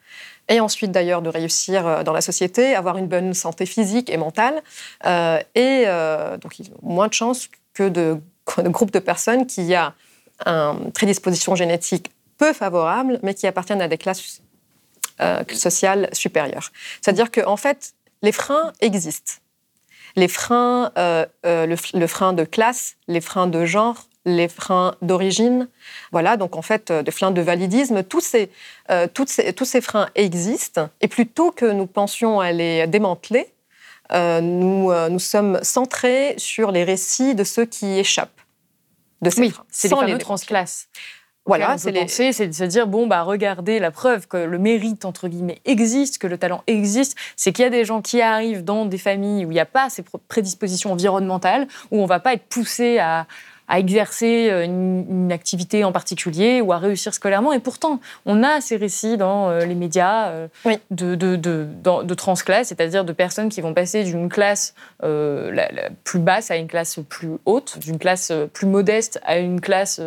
[0.48, 4.16] et ensuite d'ailleurs de réussir euh, dans la société, avoir une bonne santé physique et
[4.16, 4.62] mentale,
[5.54, 5.86] et
[6.40, 8.18] donc ils ont moins de chances que de,
[8.58, 9.74] de groupes de personnes qui
[10.46, 14.42] ont une prédisposition génétique peu favorable, mais qui appartiennent à des classes
[15.20, 16.72] euh, sociale supérieure.
[17.00, 19.34] C'est-à-dire qu'en en fait, les freins existent.
[20.16, 25.68] Les freins, euh, euh, le, frein de classe, les freins de genre, les freins d'origine,
[26.12, 28.50] voilà, donc en fait, de freins de validisme, tous ces,
[29.14, 30.88] tous ces freins existent.
[31.00, 33.52] Et plutôt que nous pensions à les démanteler,
[34.12, 38.42] nous, nous sommes centrés sur les récits de ceux qui échappent
[39.22, 40.88] de ces oui, C'est les fameux transclasses.
[41.44, 42.06] Voilà, c'est les...
[42.06, 46.18] c'est de se dire bon bah regardez la preuve que le mérite entre guillemets existe,
[46.18, 49.44] que le talent existe, c'est qu'il y a des gens qui arrivent dans des familles
[49.44, 53.26] où il n'y a pas ces prédispositions environnementales, où on va pas être poussé à,
[53.72, 57.54] à exercer une, activité en particulier ou à réussir scolairement.
[57.54, 60.30] Et pourtant, on a ces récits dans les médias
[60.90, 65.68] de, de, de, de transclasse, c'est-à-dire de personnes qui vont passer d'une classe la,
[66.04, 70.02] plus basse à une classe plus haute, d'une classe plus modeste à une classe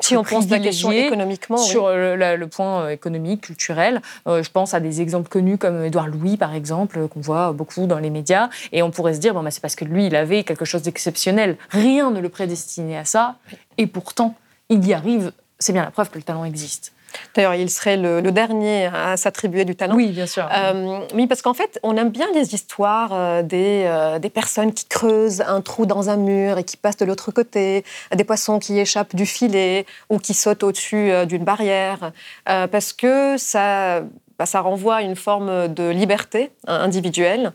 [0.00, 4.02] si on pense la question économiquement sur le, point économique, culturel.
[4.26, 7.98] je pense à des exemples connus comme Édouard Louis, par exemple, qu'on voit beaucoup dans
[7.98, 8.50] les médias.
[8.72, 10.82] Et on pourrait se dire, bon, bah, c'est parce que lui, il avait quelque chose
[10.82, 11.56] d'exceptionnel.
[11.70, 13.36] Rien ne le prédestinait à ça.
[13.78, 14.34] Et pourtant,
[14.68, 15.32] il y arrive.
[15.58, 16.92] C'est bien la preuve que le talent existe.
[17.34, 19.94] D'ailleurs, il serait le, dernier à s'attribuer du talent.
[19.94, 20.48] Oui, bien sûr.
[20.52, 24.72] Euh, oui, parce qu'en fait, on aime bien les histoires euh, des, euh, des, personnes
[24.72, 28.58] qui creusent un trou dans un mur et qui passent de l'autre côté, des poissons
[28.58, 32.12] qui échappent du filet ou qui sautent au-dessus d'une barrière,
[32.44, 34.00] parce que ça,
[34.38, 37.52] bah, ça renvoie à une forme de liberté hein, individuelle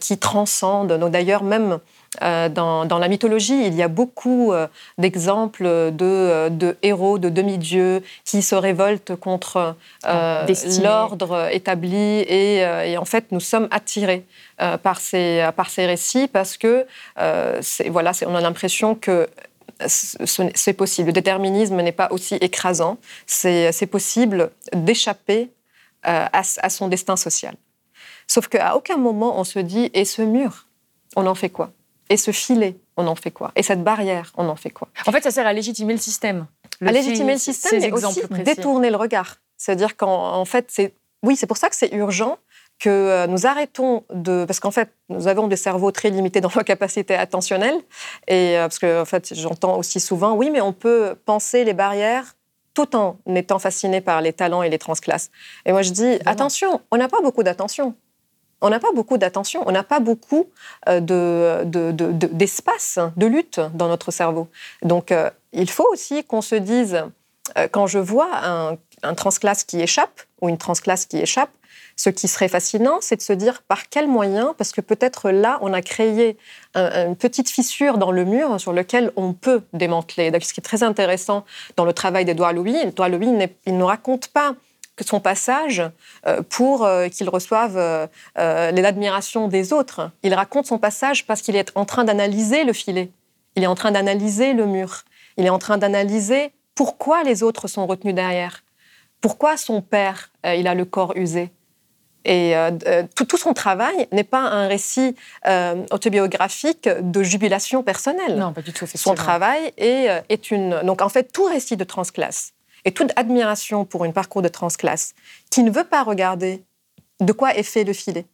[0.00, 0.92] qui transcende.
[1.10, 1.78] d'ailleurs, même
[2.22, 4.66] euh, dans, la mythologie, il y a beaucoup euh,
[4.96, 9.76] d'exemples de, héros, de demi-dieux qui se révoltent contre
[10.82, 12.20] l'ordre établi.
[12.28, 14.24] Et, en fait, nous sommes attirés
[14.82, 16.86] par, ces, par ces récits parce que
[17.88, 19.28] voilà, on a l'impression que
[19.86, 21.08] c'est possible.
[21.08, 22.98] Le déterminisme n'est pas aussi écrasant.
[23.26, 25.50] C'est possible d'échapper
[26.06, 27.54] euh, à, son destin social.
[28.28, 30.66] Sauf qu'à aucun moment on se dit et ce mur,
[31.16, 31.72] on en fait quoi?
[32.10, 33.52] Et ce filet, on en fait quoi?
[33.56, 34.88] Et cette barrière, on en fait quoi?
[35.06, 36.46] En fait, ça sert à légitimer le système.
[36.84, 39.36] à légitimer le système, mais aussi détourner le regard.
[39.56, 42.38] C'est-à-dire qu'en fait, c'est oui, c'est pour ça que c'est urgent
[42.78, 44.44] que euh, nous arrêtons de...
[44.44, 47.78] Parce qu'en fait, nous avons des cerveaux très limités dans nos capacités attentionnelles.
[48.28, 51.74] Et euh, parce que, en fait, j'entends aussi souvent, oui, mais on peut penser les
[51.74, 52.36] barrières
[52.74, 55.30] tout en étant fasciné par les talents et les transclasses.
[55.66, 57.96] Et moi, je dis, attention, on n'a pas beaucoup d'attention.
[58.60, 60.46] On n'a pas beaucoup d'attention, on n'a pas beaucoup
[60.88, 64.48] euh, d'espace, de, de, lutte dans notre cerveau.
[64.82, 67.04] Donc, euh, il faut aussi qu'on se dise,
[67.56, 71.50] euh, quand je vois un, un transclasse qui échappe, ou une transclasse qui échappe,
[71.94, 75.58] ce qui serait fascinant, c'est de se dire par quel moyen, parce que peut-être là,
[75.62, 76.36] on a créé
[76.76, 80.30] une petite fissure dans le mur sur lequel on peut démanteler.
[80.40, 81.44] Ce qui est très intéressant
[81.74, 84.54] dans le travail d'Edouard Louis, Edouard Louis, il ne raconte pas
[84.98, 85.82] que son passage
[86.26, 88.06] euh, pour euh, qu'il reçoive euh,
[88.36, 90.10] l'admiration des autres.
[90.22, 93.10] Il raconte son passage parce qu'il est en train d'analyser le filet,
[93.54, 95.04] il est en train d'analyser le mur,
[95.36, 98.64] il est en train d'analyser pourquoi les autres sont retenus derrière,
[99.20, 101.50] pourquoi son père, il a le corps usé,
[102.24, 108.36] et euh, tout, son travail n'est pas un récit euh, autobiographique de jubilation personnelle.
[108.36, 108.86] Non, pas du tout.
[108.86, 110.80] Son travail est, est, une.
[110.82, 112.52] Donc, en fait, tout récit de transclasse
[112.84, 115.14] et toute admiration pour un parcours de transclasse
[115.50, 116.62] qui ne veut pas regarder
[117.20, 118.26] de quoi est fait le filet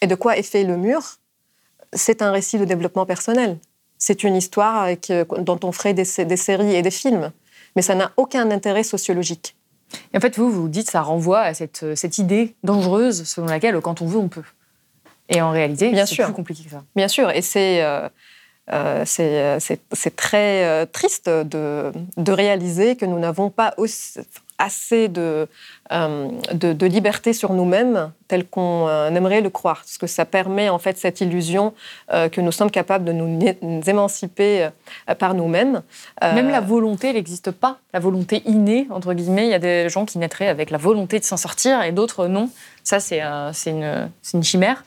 [0.00, 1.16] et de quoi est fait le mur,
[1.92, 3.58] c'est un récit de développement personnel.
[3.98, 4.88] C'est une histoire
[5.38, 7.32] dont on ferait des, des séries et des films,
[7.74, 9.56] mais ça n'a aucun intérêt sociologique.
[10.12, 13.80] Et en fait, vous, vous dites, ça renvoie à cette, cette idée dangereuse selon laquelle,
[13.80, 14.44] quand on veut, on peut.
[15.28, 16.84] Et en réalité, c'est plus compliqué que ça.
[16.94, 18.08] Bien sûr, et c'est euh,
[18.72, 21.92] euh, euh c'est très euh, triste de,
[22.28, 23.74] réaliser que nous n'avons pas
[24.58, 25.48] assez de,
[26.82, 29.78] liberté sur nous-mêmes tel qu'on euh, aimerait le croire.
[29.78, 31.72] Parce que ça permet en fait cette illusion
[32.10, 33.40] que nous sommes capables de nous,
[33.86, 34.68] émanciper
[35.18, 35.82] par nous-mêmes.
[36.20, 37.78] Même la volonté, n'existe pas.
[37.94, 39.46] La volonté innée, entre guillemets.
[39.46, 42.26] Il y a des gens qui naîtraient avec la volonté de s'en sortir et d'autres
[42.26, 42.50] non.
[42.84, 44.84] Ça, c'est une chimère.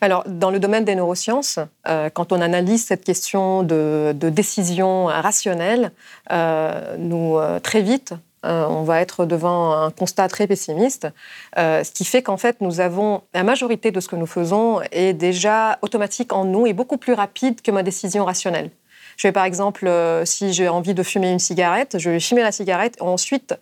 [0.00, 5.92] Alors, dans le domaine des neurosciences, quand on analyse cette question de, décision rationnelle,
[6.98, 8.14] nous, très vite,
[8.46, 11.08] euh, on va être devant un constat très pessimiste,
[11.58, 14.80] euh, ce qui fait qu'en fait, nous avons la majorité de ce que nous faisons
[14.92, 18.70] est déjà automatique en nous et beaucoup plus rapide que ma décision rationnelle.
[19.16, 22.42] Je vais par exemple, euh, si j'ai envie de fumer une cigarette, je vais fumer
[22.42, 23.54] la cigarette et ensuite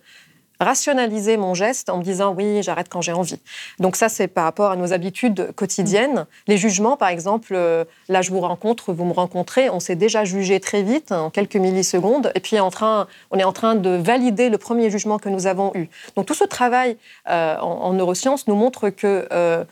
[0.65, 3.39] rationaliser mon geste en me disant oui, j'arrête quand j'ai envie.
[3.79, 6.25] Donc ça, c'est par rapport à nos habitudes quotidiennes.
[6.47, 10.25] Les jugements, par exemple, euh, là, je vous rencontre, vous me rencontrez, on s'est déjà
[10.25, 13.91] jugé très vite, en quelques millisecondes, et puis en train, on est en train de
[13.91, 15.87] valider le premier jugement que nous avons eu.
[16.15, 16.97] Donc tout ce travail
[17.29, 19.63] euh, en, neurosciences nous montre que euh,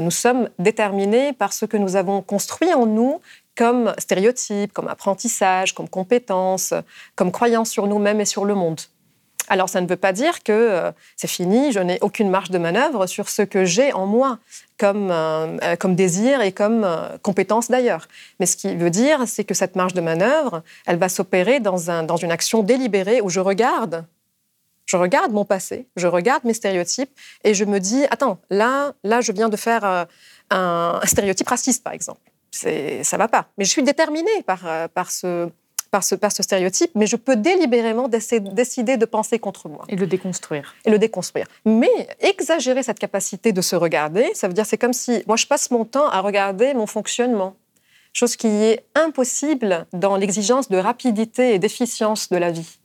[0.00, 3.20] nous sommes déterminés par ce que nous avons construit en nous
[3.56, 6.74] comme stéréotypes, comme apprentissage, comme compétences,
[7.16, 8.80] comme croyance sur nous-mêmes et sur le monde.
[9.48, 12.58] Alors ça ne veut pas dire que euh, c'est fini, je n'ai aucune marge de
[12.58, 14.38] manœuvre sur ce que j'ai en moi
[14.78, 16.86] comme, euh, euh, comme désir et comme
[17.22, 18.08] compétence d'ailleurs.
[18.40, 21.90] Mais ce qui veut dire, c'est que cette marge de manœuvre, elle va s'opérer dans,
[21.90, 24.04] un, dans une action délibérée où je regarde,
[24.86, 27.10] je regarde mon passé, je regarde mes stéréotypes
[27.42, 30.06] et je me dis, attends, là, là je viens de faire
[30.50, 32.20] un, stéréotype raciste par exemple.
[32.50, 33.46] Ça va pas.
[33.58, 35.50] Mais je suis déterminée par, par ce
[35.94, 39.84] par ce, par ce stéréotype, mais je peux délibérément décider de penser contre moi.
[39.88, 40.74] Et le déconstruire.
[40.84, 41.46] Et le déconstruire.
[41.64, 45.46] Mais exagérer cette capacité de se regarder, ça veut dire c'est comme si moi je
[45.46, 47.54] passe mon temps à regarder mon fonctionnement,
[48.12, 52.80] chose qui est impossible dans l'exigence de rapidité et d'efficience de la vie.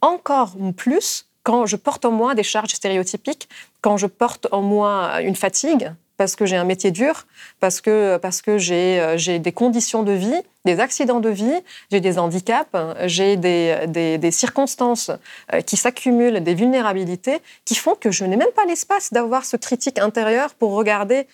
[0.00, 3.48] Encore plus quand je porte en moi des charges stéréotypiques,
[3.82, 7.26] quand je porte en moi une fatigue, parce que j'ai un métier dur,
[7.60, 11.60] parce que, parce que j'ai, euh, j'ai des conditions de vie, des accidents de vie,
[11.90, 12.70] j'ai des handicaps,
[13.06, 15.10] j'ai des, des, des, circonstances
[15.52, 19.56] euh, qui s'accumulent, des vulnérabilités, qui font que je n'ai même pas l'espace d'avoir ce
[19.56, 21.26] critique intérieur pour regarder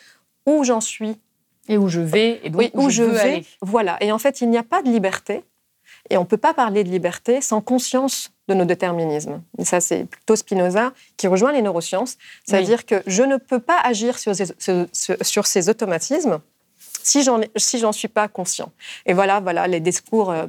[0.47, 1.19] où j'en suis.
[1.71, 3.19] Et où je vais, et donc où, je, vais.
[3.19, 3.47] Aller.
[3.61, 3.99] Voilà.
[4.01, 5.45] Et en fait, il n'y a pas de liberté.
[6.09, 9.43] Et on ne peut pas parler de liberté sans conscience de nos déterminismes.
[9.59, 12.17] Et ça, c'est plutôt Spinoza qui rejoint les neurosciences.
[12.45, 14.47] C'est-à-dire que je ne peux pas agir sur ces,
[15.23, 16.41] sur ces automatismes
[17.03, 18.73] si j'en si suis pas conscient.
[19.07, 20.47] Et voilà, voilà les discours euh,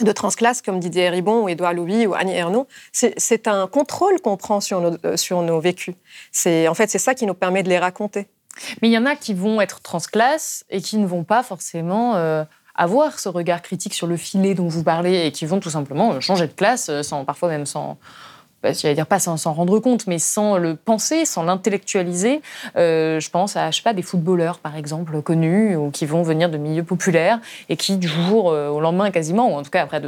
[0.00, 4.36] de transclasse comme Didier Ribon ou Édouard Louis ou Annie Ernaux, c'est un contrôle qu'on
[4.36, 5.94] prend sur nos, euh, sur nos vécus.
[6.46, 8.28] En fait, c'est ça qui nous permet de les raconter.
[8.82, 12.16] Mais il y en a qui vont être transclasses et qui ne vont pas forcément
[12.16, 12.44] euh,
[12.80, 16.14] avoir ce regard critique sur le filet dont vous parlez et qui vont tout simplement
[16.14, 17.98] euh, changer de classe, euh, sans, parfois même sans,
[18.62, 22.40] bah, je vais dire pas sans s'en rendre compte, mais sans le penser, sans l'intellectualiser.
[22.76, 26.22] Euh, je pense à, je sais pas, des footballeurs, par exemple, connus, ou qui vont
[26.22, 27.38] venir de milieux populaires
[27.68, 30.00] et qui, du jour au lendemain, quasiment, ou en tout cas après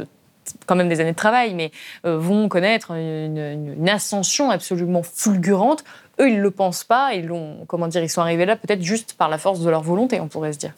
[0.65, 1.71] quand même des années de travail, mais
[2.03, 5.85] vont connaître une, ascension absolument fulgurante.
[6.19, 7.31] Eux, ils le pensent pas, ils
[7.67, 10.27] comment dire, ils sont arrivés là peut-être juste par la force de leur volonté, on
[10.27, 10.73] pourrait se dire,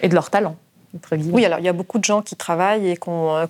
[0.00, 0.56] et de leur talent.
[1.32, 3.46] Oui, alors il y a beaucoup de gens qui travaillent et qu'on euh,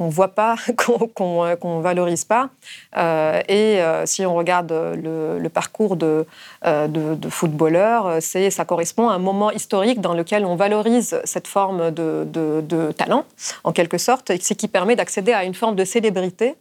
[0.00, 2.48] ne voit pas, qu'on ne euh, valorise pas.
[2.96, 6.26] Euh, et si on regarde le, parcours de,
[6.64, 12.92] de, footballeurs, ça correspond à un moment historique dans lequel on valorise cette forme de,
[12.96, 13.24] talent,
[13.64, 16.54] en quelque sorte, et ce qui permet d'accéder à une forme de célébrité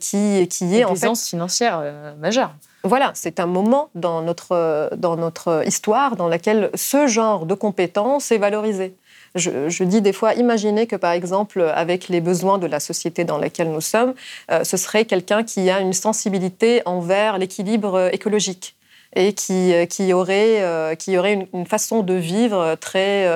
[0.00, 1.82] qui, qui est en fait financière
[2.18, 2.52] majeure.
[2.82, 8.32] Voilà, c'est un moment dans notre, dans notre histoire dans laquelle ce genre de compétence
[8.32, 8.96] est valorisé.
[9.34, 13.38] Je, dis des fois, imaginez que par exemple, avec les besoins de la société dans
[13.38, 14.14] laquelle nous sommes,
[14.50, 18.74] euh, ce serait quelqu'un qui a une sensibilité envers l'équilibre écologique
[19.14, 23.28] et qui, euh, qui aurait, euh, qui aurait une, façon de vivre très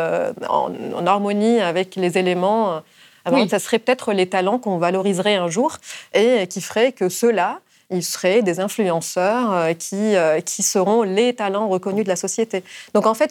[0.49, 2.83] en, harmonie avec les éléments.
[3.25, 5.79] Alors, Ça serait peut-être les talents qu'on valoriserait un jour
[6.13, 7.61] et qui ferait que ceux-là
[7.95, 12.63] ils seraient des influenceurs euh, qui, euh, qui seront les talents reconnus de la société.
[12.95, 13.31] Donc en fait,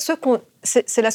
[0.64, 1.10] c'est la,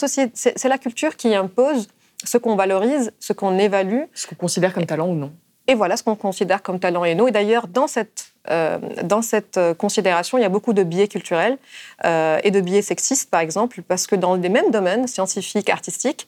[0.65, 1.89] la culture qui impose
[2.25, 4.03] ce qu'on valorise, ce qu'on évalue.
[4.15, 5.33] Ce qu'on considère comme talent ou non.
[5.67, 7.29] Et voilà ce qu'on considère comme talent et non.
[7.29, 11.59] Et d'ailleurs, dans cette, euh, dans cette considération, il y a beaucoup de biais culturels
[12.05, 16.27] et de biais sexistes, par exemple, parce que dans les mêmes domaines, scientifiques, artistiques,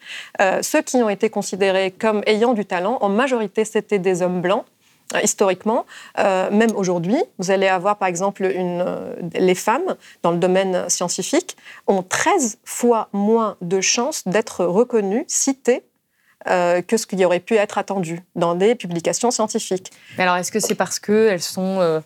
[0.61, 4.67] ceux qui ont été considérés comme ayant du talent, en majorité, c'était des hommes blancs
[5.23, 5.87] historiquement,
[6.19, 11.57] euh, même aujourd'hui, vous allez avoir par exemple euh, les femmes dans le domaine scientifique
[11.87, 15.83] ont 13 fois moins de chances d'être reconnues, citées
[16.47, 19.91] que ce qui aurait pu être attendu dans des publications scientifiques.
[20.17, 22.03] Mais alors, est-ce que c'est parce qu'elles sont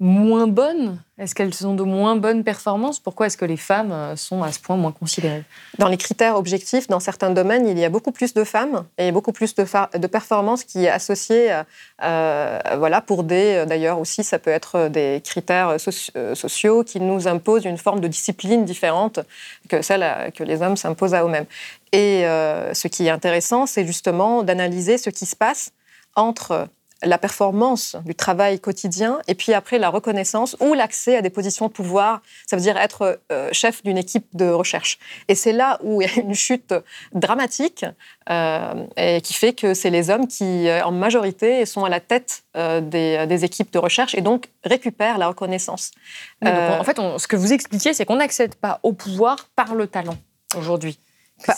[0.00, 1.00] moins bonnes?
[1.18, 2.98] Est-ce qu'elles ont de moins bonnes performances?
[2.98, 5.44] Pourquoi est-ce que les femmes euh, sont à ce point moins considérées?
[5.78, 9.12] Dans les critères objectifs, dans certains domaines, il y a beaucoup plus de femmes et
[9.12, 11.62] beaucoup plus de, performances qui est associée, euh,
[12.02, 17.64] euh, voilà, pour des, d'ailleurs aussi, ça peut être des critères sociaux qui nous imposent
[17.64, 19.20] une forme de discipline différente
[19.68, 21.46] que celle que les hommes s'imposent à eux-mêmes.
[21.92, 25.70] Et ce qui est intéressant, c'est justement d'analyser ce qui se passe
[26.16, 26.68] entre
[27.02, 31.66] la performance du travail quotidien et puis après la reconnaissance ou l'accès à des positions
[31.66, 34.98] de pouvoir, ça veut dire être euh, chef d'une équipe de recherche.
[35.28, 36.74] Et c'est là où il y a une chute
[37.12, 37.84] dramatique
[38.30, 42.00] euh, et qui fait que c'est les hommes qui, euh, en majorité, sont à la
[42.00, 45.90] tête des, équipes de recherche et donc récupèrent la reconnaissance.
[46.42, 50.16] en fait, ce que vous expliquiez, c'est qu'on n'accède pas au pouvoir par le talent
[50.56, 50.98] aujourd'hui.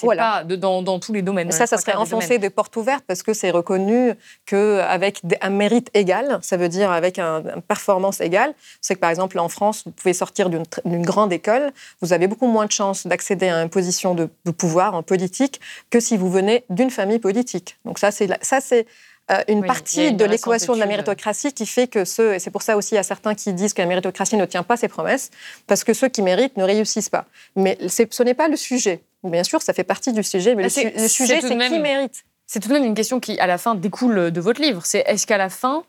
[0.03, 0.45] Voilà.
[0.45, 1.53] pas dans, tous les domaines.
[1.53, 6.39] Ça, ça serait enfoncer des portes ouvertes parce que c'est reconnu qu'avec un mérite égal,
[6.43, 10.15] ça veut dire avec une performance égale, c'est que par exemple en France, vous pouvez
[10.15, 14.29] sortir d'une grande école, vous avez beaucoup moins de chances d'accéder à une position de,
[14.57, 17.77] pouvoir en politique que si vous venez d'une famille politique.
[17.85, 18.87] Donc ça, c'est ça, c'est
[19.31, 22.63] euh, une partie de l'équation de la méritocratie qui fait que ceux, et c'est pour
[22.63, 24.89] ça aussi il y a certains qui disent que la méritocratie ne tient pas ses
[24.89, 25.31] promesses,
[25.67, 27.27] parce que ceux qui méritent ne réussissent pas.
[27.57, 29.03] Mais ce n'est pas le sujet.
[29.31, 32.25] Bien sûr, ça fait partie du sujet, mais le, ah, sujet, c'est qui mérite?
[32.47, 34.83] C'est tout de même une question qui, à la fin, découle de votre livre.
[34.85, 35.85] C'est est-ce qu'à la fin,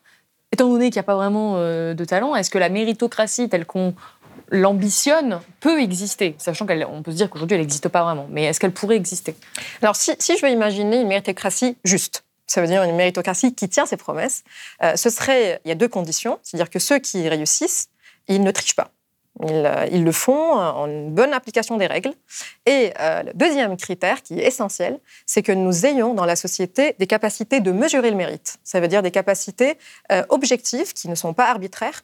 [0.51, 3.65] étant donné qu'il n'y a pas vraiment euh, de talent, est-ce que la méritocratie telle
[3.65, 3.93] qu'on
[4.49, 8.61] l'ambitionne peut exister, sachant qu'on peut se dire qu'aujourd'hui elle n'existe pas vraiment, mais est-ce
[8.61, 9.35] qu'elle pourrait exister?
[9.81, 13.67] Alors si, si, je veux imaginer une méritocratie juste, ça veut dire une méritocratie qui
[13.67, 14.45] tient ses promesses,
[14.95, 17.89] ce serait, il y a deux conditions, c'est-à-dire que ceux qui réussissent,
[18.29, 18.91] ils ne trichent pas.
[19.43, 22.13] Euh, ils, le font en une bonne application des règles.
[22.65, 26.95] Et euh, le deuxième critère qui est essentiel, c'est que nous ayons dans la société
[26.97, 28.57] des capacités de mesurer le mérite.
[28.63, 29.77] Ça veut dire des capacités
[30.11, 32.03] euh, objectives qui ne sont pas arbitraires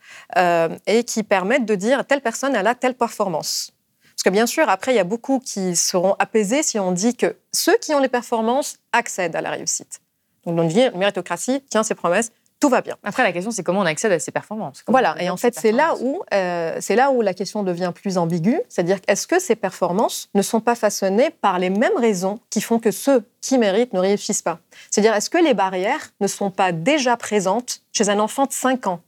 [0.88, 3.74] et qui permettent de dire telle personne a telle performance.
[4.16, 7.16] Parce que bien sûr, après, il y a beaucoup qui seront apaisés si on dit
[7.16, 10.02] que ceux qui ont les performances accèdent à la réussite.
[10.46, 12.32] Donc, on dit méritocratie tient ses promesses,
[12.64, 12.96] tout va bien.
[13.04, 14.86] Après, la question, c'est comment on accède à ces performances?
[14.88, 18.18] voilà, et en fait, c'est là, où, euh, c'est là où la question devient plus
[18.18, 22.62] ambiguë, c'est-à-dire est-ce que ces performances ne sont pas façonnées par les mêmes raisons qui
[22.62, 24.60] font que ceux qui méritent ne réussissent pas?
[24.90, 28.88] C'est-à-dire, est-ce que les barrières ne sont pas déjà présentes chez un enfant de 5
[28.88, 29.02] ans,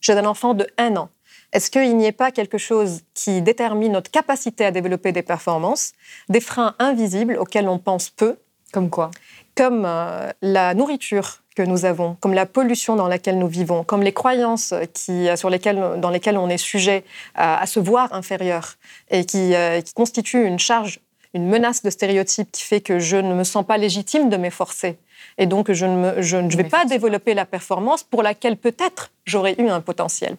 [0.00, 1.08] chez un enfant de 1 an?
[1.52, 5.90] Est-ce qu'il n'y ait pas quelque chose qui détermine notre capacité à développer des performances,
[6.28, 8.36] des freins invisibles auxquels on pense peu?
[8.72, 9.10] Comme quoi?
[9.56, 14.02] Comme euh, la nourriture que nous avons, comme la pollution dans laquelle nous vivons, comme
[14.02, 18.76] les croyances qui, sur lesquelles, dans lesquelles on est sujet à, se voir inférieur
[19.10, 21.00] et qui, euh, qui constituent une charge,
[21.34, 24.96] une menace de stéréotypes qui fait que je ne me sens pas légitime de m'efforcer.
[25.36, 29.54] Et donc, je ne, je ne vais pas développer la performance pour laquelle peut-être j'aurais
[29.58, 30.36] eu un potentiel.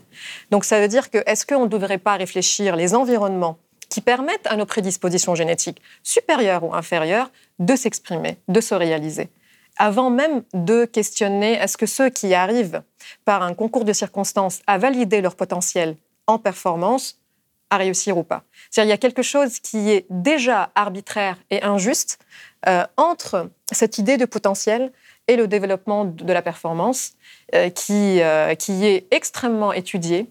[0.49, 4.47] Donc, ça veut dire que est-ce qu'on ne devrait pas réfléchir les environnements qui permettent
[4.47, 7.29] à nos prédispositions génétiques, supérieures ou inférieures,
[7.59, 9.29] de s'exprimer, de se réaliser?
[9.77, 12.83] Avant même de questionner est-ce que ceux qui arrivent
[13.25, 17.19] par un concours de circonstances à valider leur potentiel en performance,
[17.69, 18.43] à réussir ou pas?
[18.69, 22.19] C'est-à-dire il y a quelque chose qui est déjà arbitraire et injuste
[22.67, 24.91] euh, entre cette idée de potentiel
[25.27, 27.13] et le développement de la performance
[27.55, 30.29] euh, qui, euh, qui est extrêmement étudiée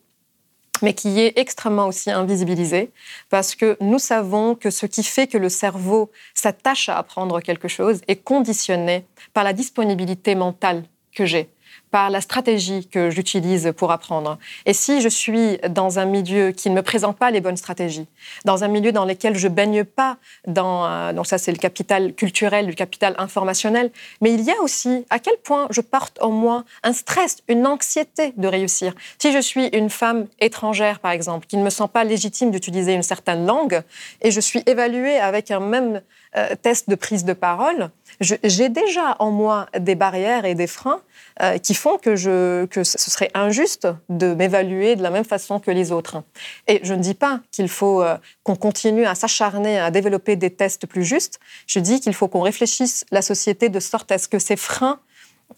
[0.82, 2.90] mais qui est extrêmement aussi invisibilisé,
[3.28, 7.68] parce que nous savons que ce qui fait que le cerveau s'attache à apprendre quelque
[7.68, 11.48] chose est conditionné par la disponibilité mentale que j'ai
[11.90, 14.38] par la stratégie que j'utilise pour apprendre.
[14.66, 18.06] Et si je suis dans un milieu qui ne me présente pas les bonnes stratégies,
[18.44, 22.14] dans un milieu dans lequel je baigne pas dans, euh, donc ça c'est le capital
[22.14, 26.30] culturel, le capital informationnel, mais il y a aussi à quel point je porte en
[26.30, 28.94] moi un stress, une anxiété de réussir.
[29.18, 32.94] Si je suis une femme étrangère, par exemple, qui ne me sent pas légitime d'utiliser
[32.94, 33.82] une certaine langue,
[34.22, 36.02] et je suis évaluée avec un même
[36.36, 37.90] euh, test de prise de parole,
[38.20, 41.00] j'ai déjà en moi des barrières et des freins
[41.42, 45.58] euh, qui font que, je, que ce serait injuste de m'évaluer de la même façon
[45.58, 46.22] que les autres.
[46.68, 50.50] Et je ne dis pas qu'il faut euh, qu'on continue à s'acharner à développer des
[50.50, 51.40] tests plus justes.
[51.66, 55.00] Je dis qu'il faut qu'on réfléchisse la société de sorte à ce que ces freins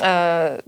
[0.03, 0.59] euh,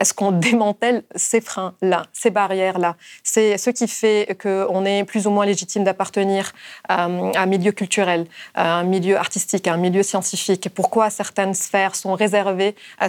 [0.00, 2.96] est-ce qu'on démantèle ces freins-là, ces barrières-là?
[3.22, 6.52] C'est ce qui fait qu'on est plus ou moins légitime d'appartenir
[6.88, 10.68] à, un milieu culturel, à un milieu artistique, à un milieu scientifique.
[10.74, 13.08] Pourquoi certaines sphères sont réservées à,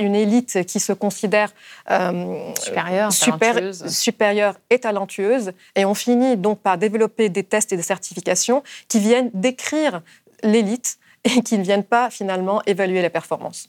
[0.00, 1.50] une élite qui se considère
[1.90, 3.10] euh, supérieure,
[3.86, 5.52] supérieure et talentueuse?
[5.76, 10.02] Et on finit donc par développer des tests et des certifications qui viennent décrire
[10.42, 13.68] l'élite et qui ne viennent pas finalement évaluer la performance.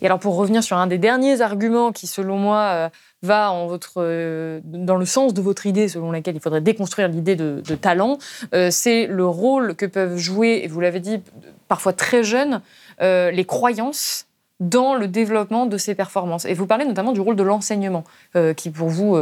[0.00, 2.88] Et alors pour revenir sur un des derniers arguments qui, selon moi, euh,
[3.22, 3.54] va
[3.96, 8.18] euh, dans le sens de votre idée selon laquelle il faudrait déconstruire l'idée de, talent,
[8.54, 11.20] euh, c'est le rôle que peuvent jouer, et vous l'avez dit,
[11.68, 12.60] parfois très jeunes,
[13.00, 14.26] les croyances
[14.58, 16.44] dans le développement de ces performances.
[16.44, 18.04] Et vous parlez notamment du rôle de l'enseignement,
[18.56, 19.16] qui pour vous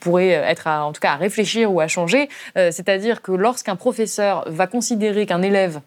[0.00, 2.28] pourrait être en tout cas à réfléchir ou à changer.
[2.54, 5.80] C'est-à-dire que lorsqu'un professeur va considérer qu'un élève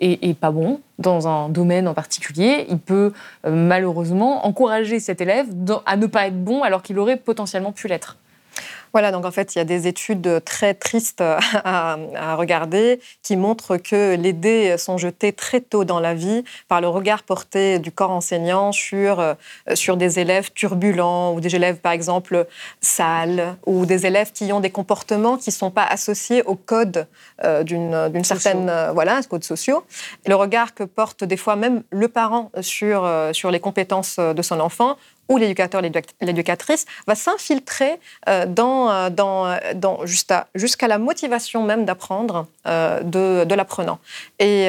[0.00, 3.12] et, pas bon dans un domaine en particulier, il peut
[3.46, 5.46] euh, malheureusement encourager cet élève
[5.86, 8.16] à ne pas être bon alors qu'il aurait potentiellement pu l'être.
[8.92, 11.20] Voilà, donc en fait, il y a des études très tristes
[11.64, 11.96] à,
[12.36, 16.86] regarder qui montrent que les dés sont jetés très tôt dans la vie par le
[16.86, 19.34] regard porté du corps enseignant sur, euh,
[19.74, 22.46] sur des élèves turbulents ou des élèves, par exemple,
[22.80, 27.08] sales ou des élèves qui ont des comportements qui ne sont pas associés au code
[27.42, 29.84] euh, d'une certaine, euh, voilà, code sociaux.
[30.26, 34.60] Le regard que porte des fois même le parent sur, sur les compétences de son
[34.60, 34.96] enfant
[35.28, 35.82] ou l'éducateur,
[36.20, 43.44] l'éducatrice, va s'infiltrer euh, dans, euh, dans, euh, dans, jusqu'à la motivation même d'apprendre de,
[43.44, 43.98] de l'apprenant.
[44.38, 44.68] Et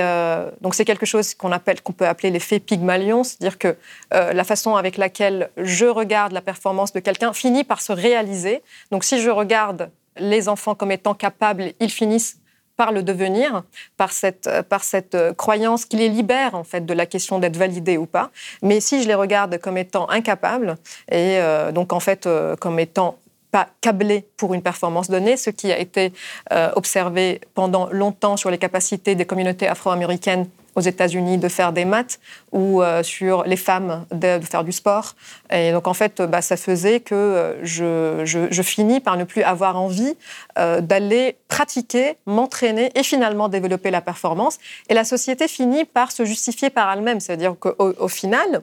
[0.61, 1.49] donc c'est quelque chose qu'on
[1.83, 3.77] qu'on peut appeler l'effet Pygmalion, c'est-à-dire que
[4.11, 8.61] la façon avec laquelle je regarde la performance de quelqu'un finit par se réaliser.
[8.91, 12.37] Donc si je regarde les enfants comme étant capables, ils finissent
[12.77, 13.63] par le devenir,
[13.97, 17.97] par cette, par cette croyance qui les libère en fait de la question d'être validé
[17.97, 18.31] ou pas.
[18.61, 20.75] Mais si je les regarde comme étant incapables
[21.09, 23.17] et euh, donc en fait euh, comme étant
[23.51, 26.11] pas câblés pour une performance donnée, ce qui a été
[26.51, 31.85] euh, observé pendant longtemps sur les capacités des communautés afro-américaines aux États-Unis de faire des
[31.85, 32.19] maths
[32.51, 35.15] ou euh, sur les femmes de, faire du sport.
[35.51, 39.77] Et donc en fait, bah, ça faisait que euh, je, finis par ne plus avoir
[39.77, 40.15] envie
[40.57, 44.57] euh, d'aller pratiquer, m'entraîner et finalement développer la performance.
[44.89, 47.19] Et la société finit par se justifier par elle-même.
[47.19, 48.61] C'est-à-dire qu'au au final,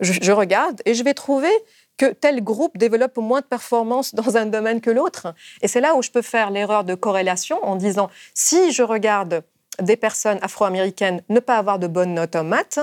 [0.00, 1.50] je, je regarde et je vais trouver
[1.96, 5.34] que tel groupe développe moins de performance dans un domaine que l'autre.
[5.60, 9.42] Et c'est là où je peux faire l'erreur de corrélation en disant, si je regarde
[9.80, 12.80] des personnes afro-américaines ne pas avoir de bonnes notes en maths.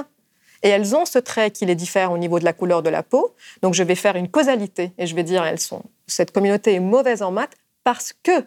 [0.64, 3.04] Et elles ont ce trait qui les diffère au niveau de la couleur de la
[3.04, 3.36] peau.
[3.62, 6.80] Donc je vais faire une causalité et je vais dire elles sont cette communauté est
[6.80, 8.46] mauvaise en maths parce que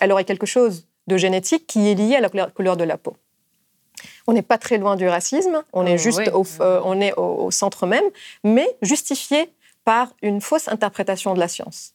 [0.00, 3.16] elle aurait quelque chose de génétique qui est lié à la couleur de la peau.
[4.26, 7.12] On n'est pas très loin du racisme, on est oh, juste au, euh, on est
[7.14, 8.04] au centre même,
[8.42, 9.52] mais justifié
[9.84, 11.94] par une fausse interprétation de la science.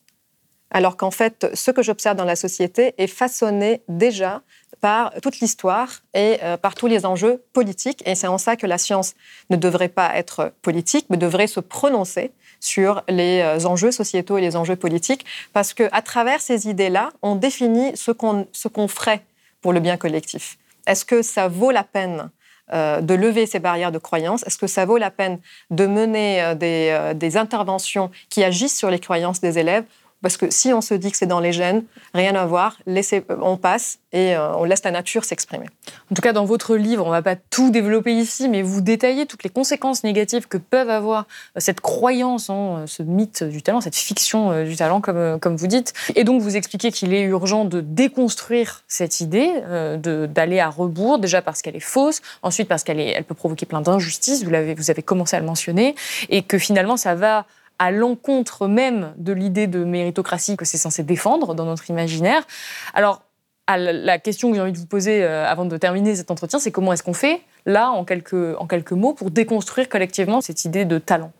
[0.71, 4.43] Alors qu'en fait, ce que j'observe dans la société est façonné déjà
[4.81, 8.01] par toute l'histoire et euh, par tous les enjeux politiques.
[8.05, 9.15] Et c'est en ça que la science
[9.49, 14.41] ne devrait pas être politique, mais devrait se prononcer sur les euh, enjeux sociétaux et
[14.41, 19.23] les enjeux politiques, parce qu'à travers ces idées-là, on définit ce qu'on ferait
[19.61, 20.57] pour le bien collectif.
[20.87, 22.29] Est-ce que ça vaut la peine
[22.71, 24.43] euh, de lever ces barrières de croyance?
[24.45, 29.41] Est-ce que ça vaut la peine de mener des interventions qui agissent sur les croyances
[29.41, 29.83] des élèves?
[30.21, 33.23] Parce que si on se dit que c'est dans les gènes, rien à voir, laissez,
[33.41, 35.65] on passe et euh, on laisse la nature s'exprimer.
[36.11, 38.81] En tout cas, dans votre livre, on ne va pas tout développer ici, mais vous
[38.81, 43.43] détaillez toutes les conséquences négatives que peuvent avoir euh, cette croyance en euh, ce mythe
[43.43, 45.93] du talent, cette fiction du talent, comme, vous dites.
[46.15, 49.51] Et donc, vous expliquez qu'il est urgent de déconstruire cette idée,
[49.97, 53.81] d'aller à rebours, déjà parce qu'elle est fausse, ensuite parce qu'elle elle peut provoquer plein
[53.81, 55.95] d'injustices, vous avez commencé à le mentionner,
[56.29, 57.45] et que finalement, ça va
[57.79, 62.45] à l'encontre même de l'idée de méritocratie que c'est censé défendre dans notre imaginaire.
[62.93, 63.23] Alors,
[63.67, 66.71] la question que j'ai envie de vous poser euh, avant de terminer cet entretien, c'est
[66.71, 70.85] comment est-ce qu'on fait, là, en quelques, en quelques mots, pour déconstruire collectivement cette idée
[70.85, 71.31] de talent?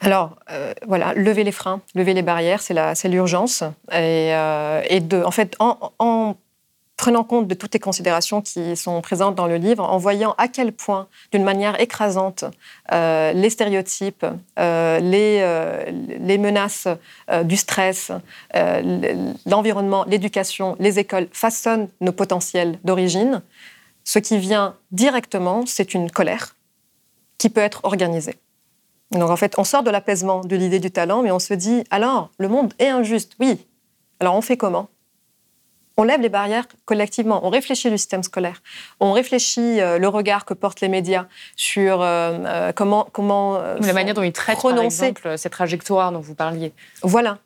[0.00, 3.62] Alors, euh, voilà, lever les freins, lever les barrières, c'est l'urgence.
[3.90, 6.36] Et, euh, et, de, en fait, en, en
[6.96, 10.48] prenant compte de toutes les considérations qui sont présentes dans le livre, en voyant à
[10.48, 12.44] quel point, d'une manière écrasante,
[12.92, 14.24] euh, les stéréotypes,
[14.58, 15.84] euh, euh,
[16.18, 16.88] les, menaces
[17.44, 18.12] du stress,
[19.44, 23.42] l'environnement, l'éducation, les écoles façonnent nos potentiels d'origine,
[24.04, 26.54] ce qui vient directement, c'est une colère
[27.38, 28.36] qui peut être organisée.
[29.10, 31.84] Donc en fait, on sort de l'apaisement de l'idée du talent, mais on se dit,
[31.90, 33.66] alors, le monde est injuste, oui.
[34.20, 34.88] Alors on fait comment?
[35.96, 38.62] On lève les barrières collectivement, on réfléchit le système scolaire,
[39.00, 41.26] on réfléchit euh, le regard que portent les médias
[41.56, 46.20] sur euh, euh, comment comment la manière dont ils traitent par exemple cette trajectoire dont
[46.20, 46.72] vous parliez.
[47.02, 47.38] Voilà,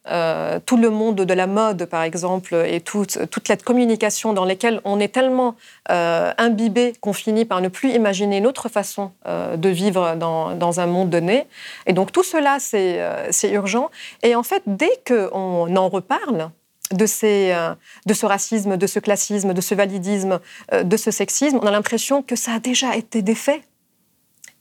[0.66, 4.80] tout le monde de la mode par exemple et toute toute la communication dans lesquelles
[4.84, 5.54] on est tellement
[5.88, 10.86] imbibé qu'on finit par ne plus imaginer une autre façon de vivre dans, dans un
[10.86, 11.46] monde donné.
[11.86, 13.90] Et donc tout cela c'est c'est urgent.
[14.22, 16.50] Et en fait dès qu'on en reparle
[16.92, 17.74] de, ces, euh,
[18.06, 20.40] de ce racisme, de ce classisme, de ce validisme,
[20.72, 23.62] euh, de ce sexisme, on a l'impression que ça a déjà été défait.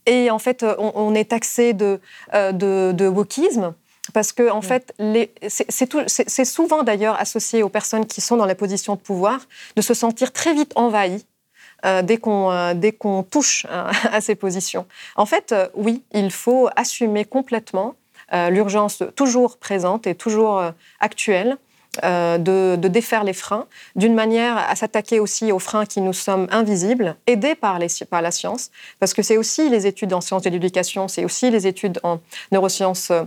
[0.06, 2.00] Et en fait, on, est taxé de,
[2.34, 3.76] euh, de, de, wokisme.
[4.12, 4.96] Parce que, en fait,
[5.50, 9.42] c'est souvent d'ailleurs associé aux personnes qui sont dans la position de pouvoir
[9.76, 11.28] de se sentir très vite envahies
[11.84, 14.88] dès qu'on touche à ces positions.
[15.16, 17.94] En fait, oui, il faut assumer complètement
[18.34, 20.64] l'urgence toujours présente et toujours
[21.00, 21.60] actuelle
[22.04, 26.48] euh, de, défaire les freins, d'une manière à s'attaquer aussi aux freins qui nous sommes
[26.52, 31.08] invisibles, aidés par, la science, parce que c'est aussi les études en sciences de l'éducation,
[31.08, 32.20] c'est aussi les études en
[32.52, 33.24] neurosciences euh,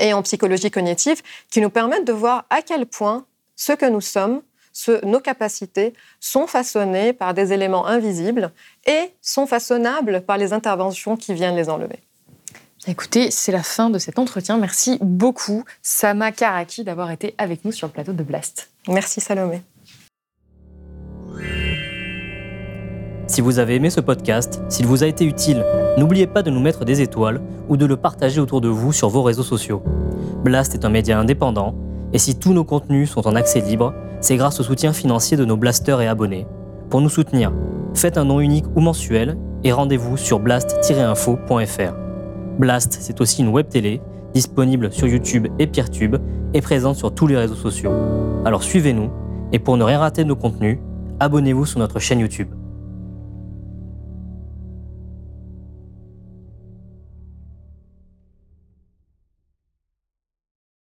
[0.00, 3.24] et en psychologie cognitive qui nous permettent de voir à quel point
[3.56, 4.42] ce que nous sommes,
[5.02, 8.52] nos capacités sont façonnées par des éléments invisibles
[8.86, 12.07] et sont façonnables par les interventions qui viennent les enlever.
[12.86, 14.56] Écoutez, c'est la fin de cet entretien.
[14.56, 18.70] Merci beaucoup, Sama Karaki, d'avoir été avec nous sur le plateau de Blast.
[18.86, 19.62] Merci, Salomé.
[23.26, 25.64] Si vous avez aimé ce podcast, s'il vous a été utile,
[25.98, 29.10] n'oubliez pas de nous mettre des étoiles ou de le partager autour de vous sur
[29.10, 29.82] vos réseaux sociaux.
[30.44, 31.74] Blast est un média indépendant,
[32.12, 35.44] et si tous nos contenus sont en accès libre, c'est grâce au soutien financier de
[35.44, 36.46] nos blasters et abonnés.
[36.88, 37.52] Pour nous soutenir,
[37.94, 42.07] faites un nom unique ou mensuel et rendez-vous sur blast-info.fr.
[42.58, 44.00] Blast, c'est aussi une web télé
[44.34, 46.16] disponible sur YouTube et Peertube
[46.54, 47.92] et présente sur tous les réseaux sociaux.
[48.44, 49.10] Alors suivez-nous
[49.52, 50.78] et pour ne rien rater de nos contenus,
[51.20, 52.48] abonnez-vous sur notre chaîne YouTube.